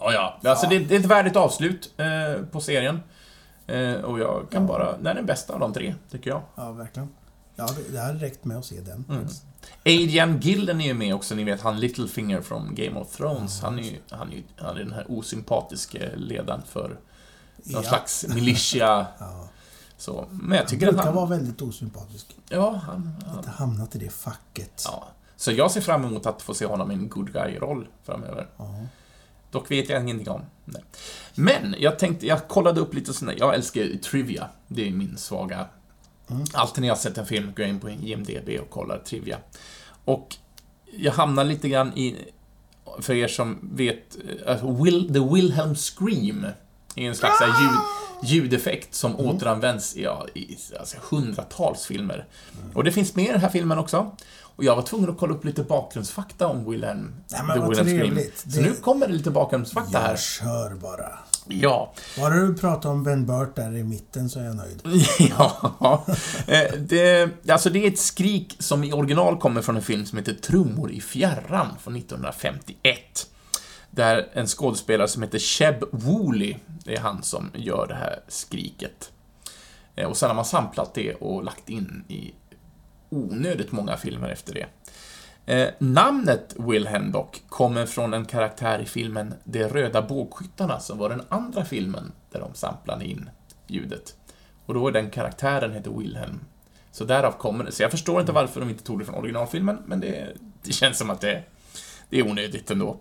[0.00, 0.12] Ja,
[0.42, 0.50] ja.
[0.50, 3.00] Alltså, Det, det är ett värdigt avslut eh, på serien.
[3.66, 4.96] Eh, och jag kan bara...
[4.96, 6.42] Den är den bästa av de tre, tycker jag.
[6.54, 7.08] Ja, verkligen.
[7.56, 9.04] Ja, det, det hade räckt med att se den.
[9.08, 9.26] Mm.
[9.84, 13.60] Adrian Gillen är ju med också, ni vet han Littlefinger från Game of Thrones.
[13.60, 17.82] Han är ju, han är ju han är den här osympatiske ledaren för någon Ja.
[17.82, 19.06] slags militia.
[19.18, 19.48] Ja.
[19.98, 20.26] Så.
[20.30, 21.14] Men jag Han tycker att brukar han...
[21.14, 22.36] vara väldigt osympatisk.
[22.48, 23.16] Ja, han...
[23.26, 24.82] han Inte hamnat i det facket.
[24.84, 25.08] ja.
[25.36, 28.48] Så jag ser fram emot att få se honom i en good guy-roll framöver.
[28.56, 28.74] Ja.
[29.50, 30.42] Dock vet jag ingenting om.
[30.64, 30.82] Nej.
[31.34, 34.48] Men jag tänkte, jag kollade upp lite sådär, jag älskar ju trivia.
[34.68, 35.66] Det är min svaga...
[36.30, 36.44] Mm.
[36.52, 39.38] Alltid när jag har sett en film går jag in på IMDB och kollar trivia.
[40.04, 40.36] Och
[40.92, 42.16] jag hamnar lite grann i,
[43.00, 44.16] för er som vet,
[44.48, 46.46] uh, Will, The Wilhelm Scream
[46.96, 47.78] är en slags här ljud,
[48.22, 52.26] ljudeffekt som återanvänds i, ja, i alltså, hundratals filmer.
[52.74, 54.16] Och det finns med i den här filmen också.
[54.42, 57.68] Och jag var tvungen att kolla upp lite bakgrundsfakta om Wilhelm, Nej, men The vad
[57.68, 58.00] Wilhelm Scream.
[58.14, 58.38] trevligt.
[58.38, 60.10] Så Det- nu kommer det lite bakgrundsfakta här.
[60.10, 61.18] Jag kör bara.
[61.48, 61.92] Ja.
[62.18, 64.82] Bara du pratar om Ben Burt där i mitten så är jag nöjd.
[65.38, 66.04] ja.
[66.46, 70.18] Eh, Det, alltså det är ett skrik som i original kommer från en film som
[70.18, 73.26] heter Trummor i fjärran från 1951.
[73.96, 79.12] Där en skådespelare som heter Sheb Woolley, det är han som gör det här skriket.
[79.94, 82.32] Eh, och sen har man samplat det och lagt in i
[83.08, 84.66] onödigt många filmer efter det.
[85.54, 91.08] Eh, namnet Wilhelm dock kommer från en karaktär i filmen De röda bågskyttarna som var
[91.08, 93.30] den andra filmen där de samplade in
[93.66, 94.16] ljudet.
[94.66, 96.40] Och då är den karaktären heter Wilhelm.
[96.92, 97.72] Så därav kommer det.
[97.72, 100.98] Så jag förstår inte varför de inte tog det från originalfilmen, men det, det känns
[100.98, 101.42] som att det,
[102.10, 103.00] det är onödigt ändå.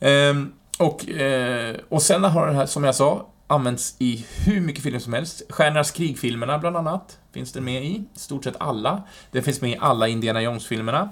[0.00, 4.82] Ehm, och, eh, och sen har det här, som jag sa, använts i hur mycket
[4.82, 5.42] filmer som helst.
[5.48, 7.88] Stjärnornas krig-filmerna, bland annat, finns det med i.
[7.88, 9.02] I stort sett alla.
[9.30, 11.08] Det finns med i alla Indiana Jones-filmerna.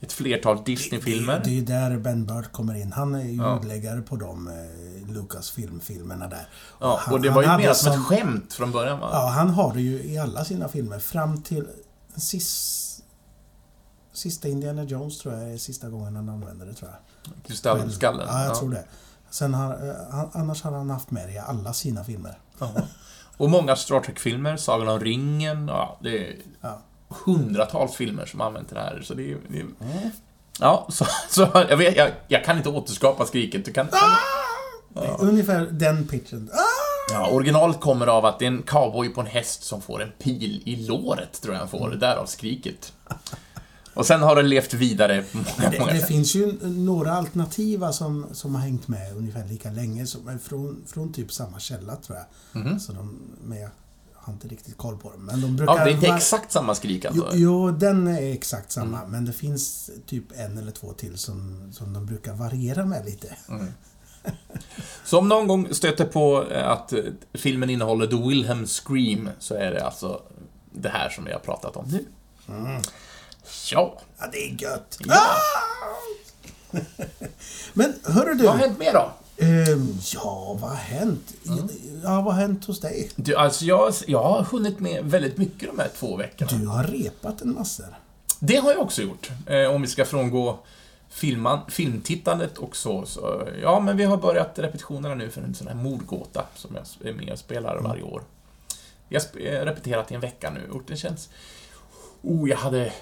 [0.00, 1.40] Ett flertal Disney-filmer.
[1.44, 2.92] Det är ju där Ben Burt kommer in.
[2.92, 3.54] Han är ju Ja.
[3.54, 6.48] ljudläggare på de eh, Lucas filmfilmerna där.
[6.80, 9.08] Ja, han- och det var ju mer som ett skämt från början, va?
[9.12, 11.64] Ja, han har det ju i alla sina filmer fram till
[12.12, 12.87] den sis,
[14.18, 17.32] sista Indiana Jones tror jag är sista gången han använder det tror jag.
[17.46, 18.26] Kristallskallen.
[18.30, 18.84] Ja, jag tror det.
[19.30, 22.38] Sen har, eh, annars har han haft med det i alla sina filmer.
[22.58, 22.70] Ja.
[23.36, 26.78] Och många Star Trek-filmer, Sagan om ringen, ja, det är Ja.
[27.08, 29.36] hundratals filmer som använt det här, så det är...
[29.48, 30.10] Det är Mm.
[30.60, 33.86] ja, så, så jag, vet, jag, jag kan inte återskapa skriket, du kan...
[34.94, 36.50] Det är Ungefär den pitchen.
[36.52, 36.88] Ah!
[37.12, 40.12] Ja, originalet kommer av att det är en cowboy på en häst som får en
[40.18, 42.92] pil i låret, tror jag han får, därav skriket.
[43.98, 47.92] Och sen har det levt vidare på många, Det, många det finns ju några alternativa
[47.92, 51.96] som, som har hängt med ungefär lika länge, som är från, från typ samma källa
[51.96, 52.62] tror jag.
[52.62, 52.80] Mhm.
[52.80, 53.70] Så de, men jag
[54.14, 55.24] har inte riktigt koll på dem.
[55.24, 55.76] Men de brukar...
[55.76, 57.38] Ja, det är inte var- exakt samma skrik Jo, alltså.
[57.38, 58.98] jo, den är exakt samma.
[58.98, 59.10] Mm.
[59.10, 63.36] Men det finns typ en eller två till som, som de brukar variera med lite.
[63.48, 63.66] Mm.
[65.04, 66.98] Så om någon gång stöter på eh, att eh,
[67.34, 70.22] filmen innehåller The Wilhelm Scream, så är det alltså
[70.72, 72.04] det här som vi har pratat om nu.
[72.48, 72.82] Mm.
[73.70, 74.00] Ja.
[74.18, 74.98] Ja, det är gött.
[75.00, 75.14] Ja.
[75.14, 75.36] Ah!
[77.72, 78.44] Men hörru du.
[78.44, 79.10] Vad har hänt mer då?
[79.44, 81.34] Ehm, ja, vad har hänt?
[81.46, 81.68] Mm.
[82.02, 83.10] Ja, vad har hänt hos dig?
[83.16, 86.50] Du, alltså jag, jag har hunnit med väldigt mycket de här två veckorna.
[86.52, 87.82] Du har repat en massa.
[88.40, 89.30] Det har jag också gjort.
[89.46, 90.58] Eh, om vi ska frångå
[91.08, 93.48] filman, filmtittandet och så, så.
[93.62, 97.14] Ja, men vi har börjat repetitionerna nu för en sån här mordgåta som jag är
[97.14, 98.22] med och spelar varje år.
[99.08, 101.28] Vi har eh, repeterat i en vecka nu och det känns...
[102.22, 102.92] Oh, jag hade...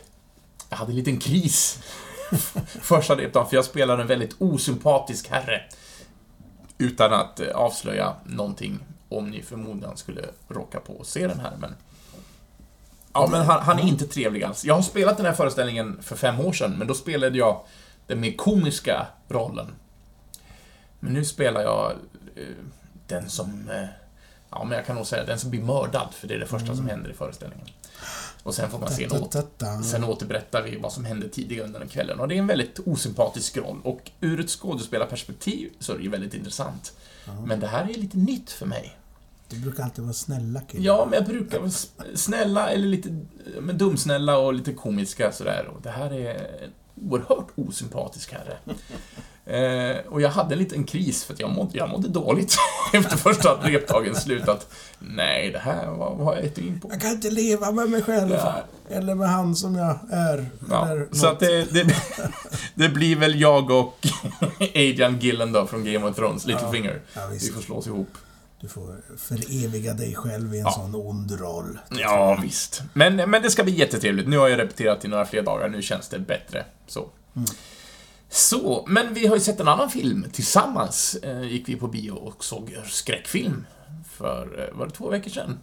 [0.68, 1.82] Jag hade en liten kris
[2.66, 5.62] första repdagen, för jag spelar en väldigt osympatisk herre.
[6.78, 11.56] Utan att eh, avslöja någonting om ni förmodligen skulle råka på att se den här,
[11.58, 11.74] men...
[13.12, 14.64] Ja, men han, han är inte trevlig alls.
[14.64, 17.64] Jag har spelat den här föreställningen för fem år sedan, men då spelade jag
[18.06, 19.66] den mer komiska rollen.
[21.00, 21.92] Men nu spelar jag
[22.36, 22.42] eh,
[23.06, 23.70] den som...
[23.70, 23.88] Eh,
[24.50, 26.76] ja, men jag kan nog säga den som blir mördad, för det är det första
[26.76, 27.66] som händer i föreställningen.
[28.46, 29.82] Och sen får man se ta.
[29.82, 32.20] Sen återberättar vi vad som hände tidigare under den kvällen.
[32.20, 33.80] Och det är en väldigt osympatisk roll.
[33.84, 36.92] Och ur ett skådespelarperspektiv så är det ju väldigt intressant.
[37.44, 38.96] Men det här är lite nytt för mig.
[39.48, 40.84] Du brukar alltid vara snälla killar.
[40.84, 41.70] Ja, men jag brukar vara
[42.14, 43.24] snälla eller lite
[43.60, 45.66] men dumsnälla och lite komiska sådär.
[45.74, 46.34] Och det här är
[46.64, 46.70] en
[47.10, 48.58] oerhört osympatisk herre.
[49.46, 52.56] Eh, och jag hade en liten kris för att jag mådde, jag mådde dåligt
[52.92, 54.48] efter första repdagen slut.
[54.48, 56.88] Att, nej, det här, vad, vad har jag gett in på?
[56.92, 58.30] Jag kan inte leva med mig själv.
[58.32, 58.54] Ja.
[58.90, 60.46] Eller med han som jag är.
[60.70, 61.94] Ja, så att det, det,
[62.74, 64.06] det blir väl jag och
[64.60, 67.00] Adrian Gillen då från Game of Thrones, Littlefinger.
[67.14, 67.54] Ja, Vi visst.
[67.54, 68.08] får slå oss ihop.
[68.60, 70.70] Du får föreviga dig själv i en Ja.
[70.72, 71.78] sån ond roll.
[71.98, 72.82] Ja, visst.
[72.92, 74.28] Men, men det ska bli jättetrevligt.
[74.28, 76.64] Nu har jag repeterat i några fler dagar, nu känns det bättre.
[76.86, 77.08] Så.
[78.30, 81.14] Så, men vi har ju sett en annan film tillsammans.
[81.22, 83.66] Eh, gick vi på bio och såg skräckfilm
[84.16, 85.58] för, eh, var det två veckor sedan?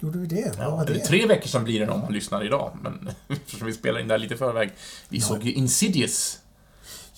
[0.00, 0.52] Gjorde vi det?
[0.58, 0.98] Vad Ja, var det?
[0.98, 4.14] tre veckor sedan blir det om man lyssnar idag, men eftersom vi spelar in det
[4.14, 4.72] här lite förväg.
[5.08, 5.24] Vi Ja.
[5.26, 6.38] såg ju Insidious.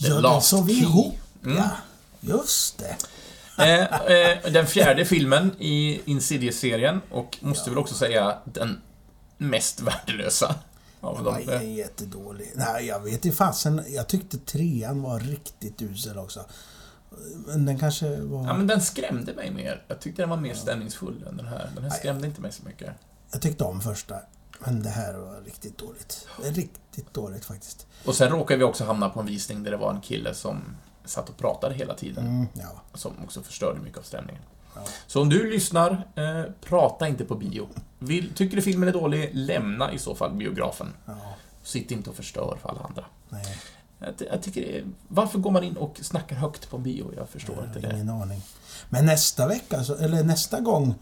[0.00, 1.14] The Ja, den såg vi ihop.
[1.44, 1.56] Mm.
[1.56, 1.70] Ja,
[2.20, 2.96] just det.
[3.58, 8.80] Eh, eh, den fjärde filmen i Insidious-serien och måste väl också säga den
[9.38, 10.54] mest värdelösa.
[11.14, 11.24] Dem.
[11.24, 12.52] var ju jättedålig.
[12.54, 13.84] Nej, jag vet inte fasen.
[13.88, 16.44] Jag tyckte trean var riktigt usel också.
[17.46, 18.46] Men den kanske var...
[18.46, 19.84] Ja, men den skrämde mig mer.
[19.88, 21.70] Jag tyckte den var mer stämningsfull än den här.
[21.74, 22.90] Den här skrämde inte mig så mycket.
[23.30, 24.16] Jag tyckte om första.
[24.58, 26.28] Men det här var riktigt dåligt.
[26.42, 27.86] Riktigt dåligt faktiskt.
[28.04, 30.76] Och sen råkade vi också hamna på en visning där det var en kille som
[31.04, 32.26] satt och pratade hela tiden.
[32.26, 32.82] Mm, ja.
[32.94, 34.42] Som också förstörde mycket av stämningen.
[34.76, 34.82] Ja.
[35.06, 37.68] Så om du lyssnar, eh, prata inte på bio.
[37.98, 40.86] Vill, tycker du filmen är dålig, lämna i så fall biografen.
[41.06, 41.14] ja.
[41.62, 43.04] Sitt inte och förstör för alla andra.
[43.28, 43.58] Nej,
[43.98, 47.12] Jag, jag tycker det är, Varför går man in och snackar högt på en bio?
[47.16, 47.94] Jag förstår jag inte det.
[47.94, 48.42] ingen aning.
[48.88, 50.94] Men nästa vecka, eller nästa gång,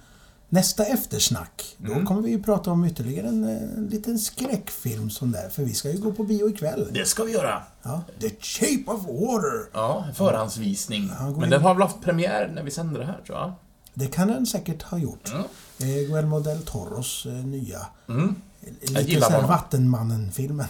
[0.49, 2.07] nästa eftersnack, då Mm.
[2.07, 5.49] kommer vi ju prata om ytterligare en, eh, en liten skräckfilm som där.
[5.49, 6.89] För vi ska ju gå på bio ikväll.
[6.93, 7.63] Det ska vi göra.
[7.83, 9.69] Ja, The Shape of Water.
[9.73, 11.11] Ja, förhandsvisning.
[11.19, 11.51] Ja, Men in.
[11.51, 13.53] den har väl haft premiär när vi sänder det här, tror jag.
[13.95, 15.29] Det kan den säkert ha gjort.
[15.33, 15.45] Mm.
[15.79, 17.87] Eh, Guillermo del Toros eh, nya.
[18.09, 18.35] Mm.
[18.81, 19.51] Lite gillar så här honom.
[19.57, 20.67] Vattenmannen-filmen.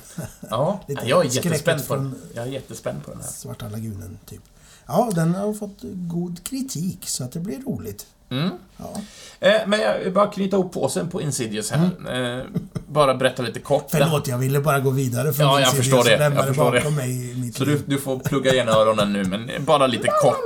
[0.50, 2.14] Ja, jag är jättespänd på den.
[2.34, 3.28] Jag är jättespänd på den här.
[3.28, 4.40] Svarta lagunen, typ.
[4.86, 8.06] Ja, den har fått god kritik, så att det blir roligt.
[8.30, 8.50] Mm.
[8.76, 9.00] Ja.
[9.40, 12.38] Eh, men jag vill bara knyta ihop påsen på Insidious här.
[12.38, 12.44] Eh,
[12.88, 13.94] bara berätta lite kort.
[13.94, 14.06] Mm.
[14.08, 16.34] Förlåt, jag ville bara gå vidare från Ja, jag sida, förstår det.
[16.34, 16.90] Jag förstår det.
[16.90, 17.82] mig Så liv.
[17.86, 20.36] du, du får plugga igen öronen nu, men bara lite kort.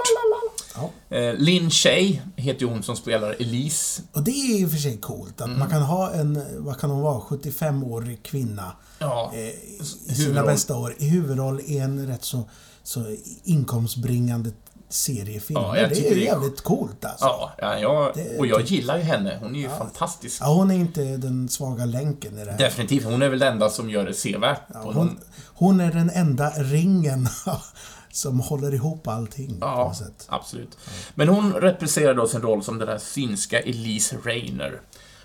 [0.81, 1.17] Ja.
[1.17, 4.03] Eh, Lin Shay heter ju hon som spelar Elise.
[4.13, 5.59] Och det är och för sig coolt att Mm.
[5.59, 10.47] man kan ha en, vad kan hon vara, 75-årig kvinna Ja, eh, i sina huvudroll.
[10.47, 12.49] bästa år i huvudroll i en rätt så,
[12.83, 14.51] så inkomstbringande
[14.91, 15.61] seriefilm.
[15.63, 17.27] Ja, det är är- jävligt coolt alltså.
[17.27, 19.39] ja, ja jag, Det- och jag gillar ju henne.
[19.43, 20.39] Hon är ju fantastisk.
[20.43, 22.59] Ja, hon är inte den svaga länken i det här.
[22.59, 23.05] Definitivt.
[23.05, 24.61] Hon är väl den enda som gör det sevärt.
[24.75, 25.19] Ja, hon,
[25.55, 27.29] hon är den enda ringen
[28.19, 30.27] som håller ihop allting på Ja, något sätt.
[30.29, 30.79] absolut.
[31.15, 34.81] Men hon representerar då sin roll som den här synska Elise Rayner.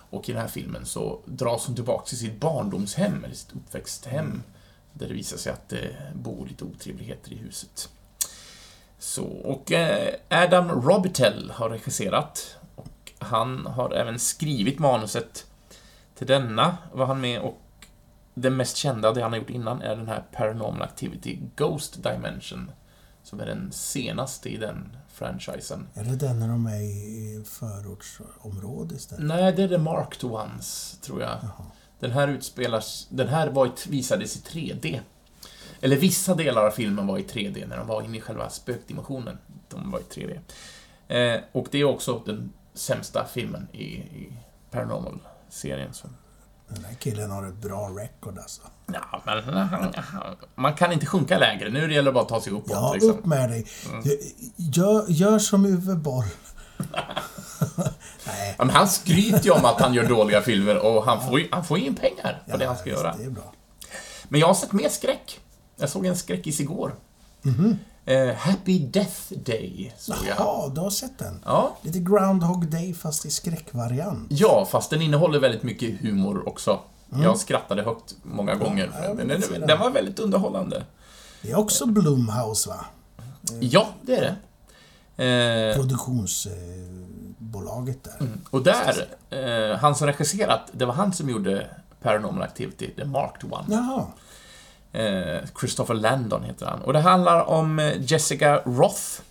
[0.10, 4.44] Och i den här filmen så dras hon tillbaka till sitt barndomshem, eller sitt uppväxthem.
[4.94, 7.90] Där det visar sig att det bor lite otrevligheter i huset.
[9.00, 12.56] Så, och eh, Adam Robitel har regisserat.
[12.76, 15.46] Och han har även skrivit manuset
[16.16, 17.60] till denna, var han med och
[18.34, 22.72] det mest kända, det han har gjort innan, är den här Paranormal Activity Ghost Dimension.
[23.34, 25.88] Som är den senaste i den franchisen.
[25.94, 29.26] Är det den när de är i förortsområde istället?
[29.26, 31.30] Nej, det är The Marked Ones, tror jag.
[31.42, 31.66] Jaha.
[32.00, 33.08] Den här utspelas...
[33.10, 35.00] Den här var visades i 3D.
[35.82, 39.38] Eller vissa delar av filmen var i 3D när de var inne i själva spökdimensionen.
[39.70, 40.40] De var i 3D.
[41.08, 44.38] Eh, och det är också den sämsta filmen i, i
[44.72, 45.94] Paranormal-serien.
[46.76, 48.62] Den här killen har ett bra record alltså.
[48.86, 49.44] Ja, men
[50.56, 51.70] man kan inte sjunka lägre.
[51.70, 52.72] Nu gäller det bara att ta sig uppåt.
[52.72, 53.12] Ja, liksom.
[53.12, 53.68] upp med dig.
[53.92, 54.04] Mm.
[54.56, 56.24] Gör, gör som Uwe Boll.
[58.26, 58.56] Nej.
[58.58, 61.48] Ja, men han skryter ju om att han gör dåliga filmer och han får ju,
[61.52, 63.16] han får ju in pengar för det han ska visst, göra.
[63.18, 63.54] Det är bra.
[64.28, 65.40] Men jag har sett mer skräck.
[65.76, 66.96] Jag såg en skräckis igår.
[67.42, 67.78] Mhm.
[68.06, 70.36] Eh, Happy Death Day, såg jag.
[70.40, 71.42] Jaha, du har sett den?
[71.46, 71.78] Ja.
[71.82, 74.28] Lite Groundhog Day fast i skräckvariant.
[74.30, 76.80] ja, fast den innehåller väldigt mycket humor också.
[77.24, 78.84] Jag skrattade högt många gånger.
[78.86, 78.98] Mm.
[79.04, 79.80] Ja, den, den, den.
[79.80, 80.84] var väldigt underhållande.
[81.42, 82.86] Det är också Blumhouse va?
[83.60, 84.36] Ja, det är det.
[85.26, 88.18] Eh, Produktionsbolaget där.
[88.20, 88.42] Mm.
[88.50, 91.68] Och där, eh, han som regisserat, det var han som gjorde
[92.02, 93.66] Paranormal Activity, The Marked One.
[93.70, 94.06] Jaha.
[94.94, 96.82] Eh, Christopher Landon heter han.
[96.82, 99.22] Och det handlar om eh, Jessica Roth.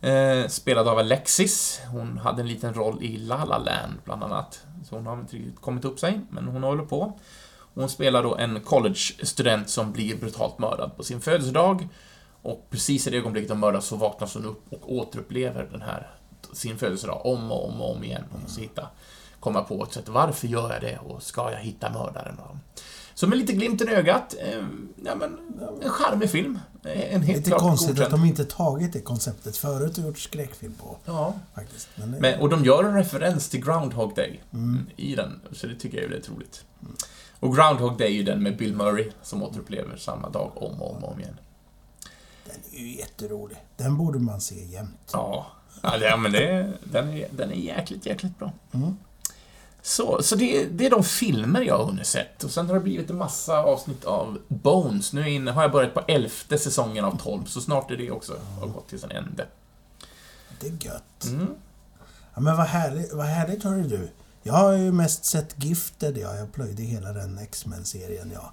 [0.00, 1.80] Eh, spelad av Alexis.
[1.92, 4.62] Hon hade en liten roll i La La Land, bland annat.
[4.88, 7.18] Så hon har inte riktigt kommit upp sig, men hon håller på.
[7.74, 11.88] Hon spelar då en college-student som blir brutalt mördad på sin födelsedag.
[12.42, 16.10] Och precis i det ögonblicket hon mördas så vaknas hon upp och återupplever den här,
[16.52, 18.24] sin födelsedag om och om och om igen.
[18.30, 18.88] Hon måste hitta,
[19.40, 20.08] komma på ett sätt.
[20.08, 20.98] Varför gör jag det?
[20.98, 22.40] Och ska jag hitta mördaren?
[23.18, 24.64] Så med lite glimten i ögat, eh,
[25.04, 25.38] ja men,
[25.82, 26.58] en charmig film.
[26.84, 28.14] Eh, En helt Lite konstigt godkänd.
[28.14, 30.96] att de inte tagit det konceptet förut och gjort skräckfilm på.
[31.04, 31.88] Ja, Faktiskt.
[31.96, 34.86] Men, det- men, och de gör en referens till Groundhog Day Mm.
[34.96, 36.64] i den, så det tycker jag är väldigt roligt.
[37.40, 40.96] Och Groundhog Day är ju den med Bill Murray som återupplever samma dag om och
[40.96, 41.36] om, och om igen.
[42.46, 43.56] Den är ju jätterolig.
[43.76, 45.10] Den borde man se jämt.
[45.12, 45.46] Ja,
[45.82, 48.52] ja men det, den, är, den är jäkligt, jäkligt bra.
[48.72, 48.96] Mm.
[49.82, 52.44] Så, så det, det är de filmer jag har hunnit sett.
[52.44, 55.12] Och sen har det blivit en massa avsnitt av Bones.
[55.12, 58.36] Nu inne, har jag börjat på elfte säsongen av 12, så snart är det också
[58.60, 59.46] har gått till sin ände.
[60.60, 61.24] Det är gött.
[61.26, 61.46] Mm.
[62.34, 64.08] Ja, men vad härligt, vad härligt hörru du.
[64.42, 66.34] Jag har ju mest sett Gifted, ja.
[66.36, 68.52] Jag plöjde hela den X-Men-serien, ja.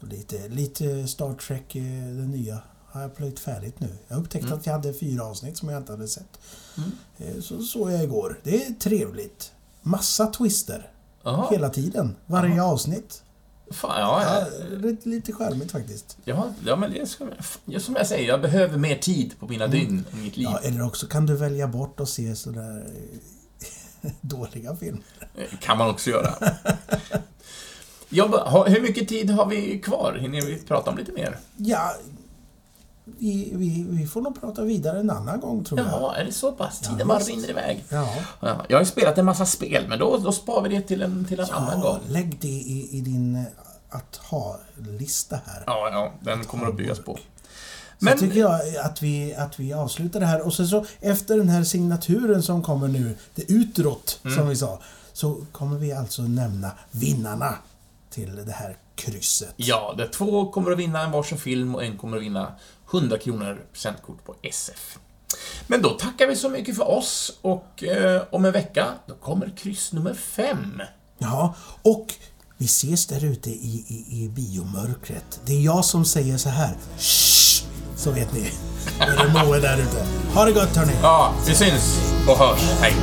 [0.00, 3.88] Och lite, lite Star Trek, eh, den nya, har jag plöjt färdigt nu.
[4.08, 4.58] Jag upptäckte Mm.
[4.58, 6.38] att jag hade fyra avsnitt som jag inte hade sett.
[6.78, 6.90] Mm.
[7.18, 8.40] Eh, Så såg jag igår.
[8.42, 9.52] Det är trevligt.
[9.84, 10.90] Massa twister.
[11.22, 11.46] Jaha.
[11.50, 12.16] Hela tiden.
[12.26, 13.22] Varje avsnitt.
[13.70, 16.16] Fan, ja, Ja, lite, lite charmigt faktiskt.
[16.24, 17.26] Ja, ja, men det ska,
[17.64, 20.48] ja, som jag säger, jag behöver mer tid på mina dygn i mitt liv.
[20.50, 22.86] Ja, eller också kan du välja bort att se sådär
[24.20, 25.02] dåliga filmer.
[25.60, 26.34] kan man också göra.
[28.08, 30.14] Ja, hur mycket tid har vi kvar?
[30.20, 31.38] Hinner vi prata om lite mer?
[31.56, 31.94] Ja,
[33.04, 35.88] vi, vi, vi får nog prata vidare en annan gång tror jag.
[35.88, 36.80] Jaha, är det så pass?
[36.82, 37.84] Ja, Tiden bara rinner iväg.
[37.88, 38.08] Ja.
[38.40, 41.02] Ja, jag har ju spelat en massa spel, men då, då sparar vi det till
[41.02, 42.00] en, till en annan ja gång.
[42.08, 43.42] lägg det i, i din eh,
[43.88, 45.62] att ha-lista här.
[45.66, 47.16] Ja, ja, den kommer att byggas på.
[47.16, 47.20] Så
[47.98, 51.48] Men, tycker jag att vi, att vi avslutar det här och sen så efter den
[51.48, 54.36] här signaturen som kommer nu, det utråt Mm.
[54.36, 54.80] som vi sa,
[55.12, 57.54] så kommer vi alltså nämna vinnarna
[58.10, 59.52] till det här krysset.
[59.56, 62.52] ja, det två kommer att vinna en varsin film och en kommer att vinna
[62.92, 64.98] 100 kronor presentkort på SF.
[65.66, 69.52] Men då tackar vi så mycket för oss och eh, om en vecka, då kommer
[69.56, 70.82] kryss nummer fem.
[71.18, 72.14] Ja, och
[72.58, 75.40] vi ses där ute i, i, i biomörkret.
[75.44, 76.74] Det är jag som säger så här.
[76.98, 77.64] Shh!
[77.96, 78.52] Så vet ni.
[78.98, 80.06] Då är det Moe där ute.
[80.34, 80.92] Ha det gott hörni!
[81.02, 82.60] Ja, vi syns och hörs.
[82.80, 82.94] Hej!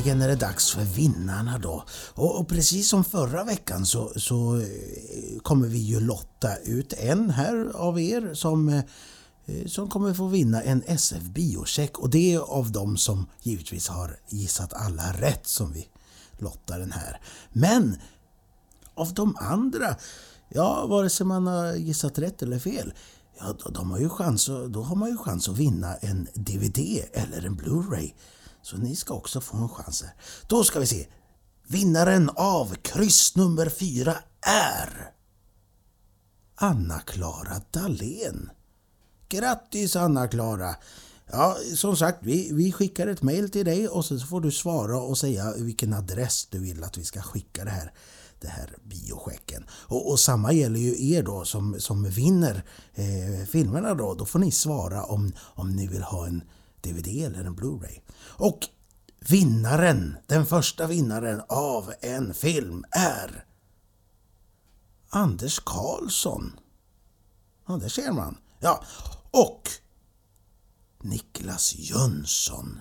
[0.00, 1.84] Äntligen är det dags för vinnarna då.
[2.14, 7.30] Och, och precis som förra veckan så, så eh, kommer vi ju lotta ut en
[7.30, 8.84] här av er som, eh,
[9.46, 11.98] eh, som kommer få vinna en SF biocheck.
[11.98, 15.88] Och det är av dem som givetvis har gissat alla rätt som vi
[16.38, 17.20] lottar den här.
[17.52, 17.96] Men
[18.94, 19.96] av de andra,
[20.48, 22.92] ja, vare sig man har gissat rätt eller fel,
[23.38, 26.78] ja, de har ju chans, då har man ju chans att vinna en DVD
[27.12, 28.12] eller en Blu-ray.
[28.62, 30.14] Så ni ska också få en chans här.
[30.46, 31.06] Då ska vi se.
[31.66, 35.12] Vinnaren av kryss nummer fyra är
[36.54, 38.50] Anna-Klara Dahlén.
[39.28, 40.76] Grattis Anna-Klara!
[41.32, 45.00] Ja, som sagt, vi, vi skickar ett mail till dig och så får du svara
[45.00, 47.92] och säga vilken adress du vill att vi ska skicka det här,
[48.40, 49.64] det här biochecken.
[49.70, 54.14] Och, och samma gäller ju er då som, som vinner eh, filmerna då.
[54.14, 56.42] Då får ni svara om, om ni vill ha en
[56.80, 58.00] DVD eller en Blu-ray.
[58.40, 58.68] Och
[59.28, 63.44] vinnaren, den första vinnaren av en film är
[65.08, 66.60] Anders Karlsson.
[67.68, 68.38] Ja, där ser man.
[68.60, 68.84] Ja,
[69.30, 69.68] och
[71.02, 72.80] Niklas Jönsson.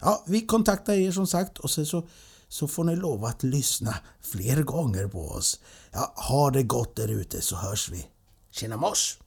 [0.00, 2.08] Ja, vi kontaktar er som sagt och sen så,
[2.48, 5.60] så får ni lova att lyssna fler gånger på oss.
[5.92, 8.06] Ja, ha det gott där ute så hörs vi.
[8.50, 9.18] Tjena mors!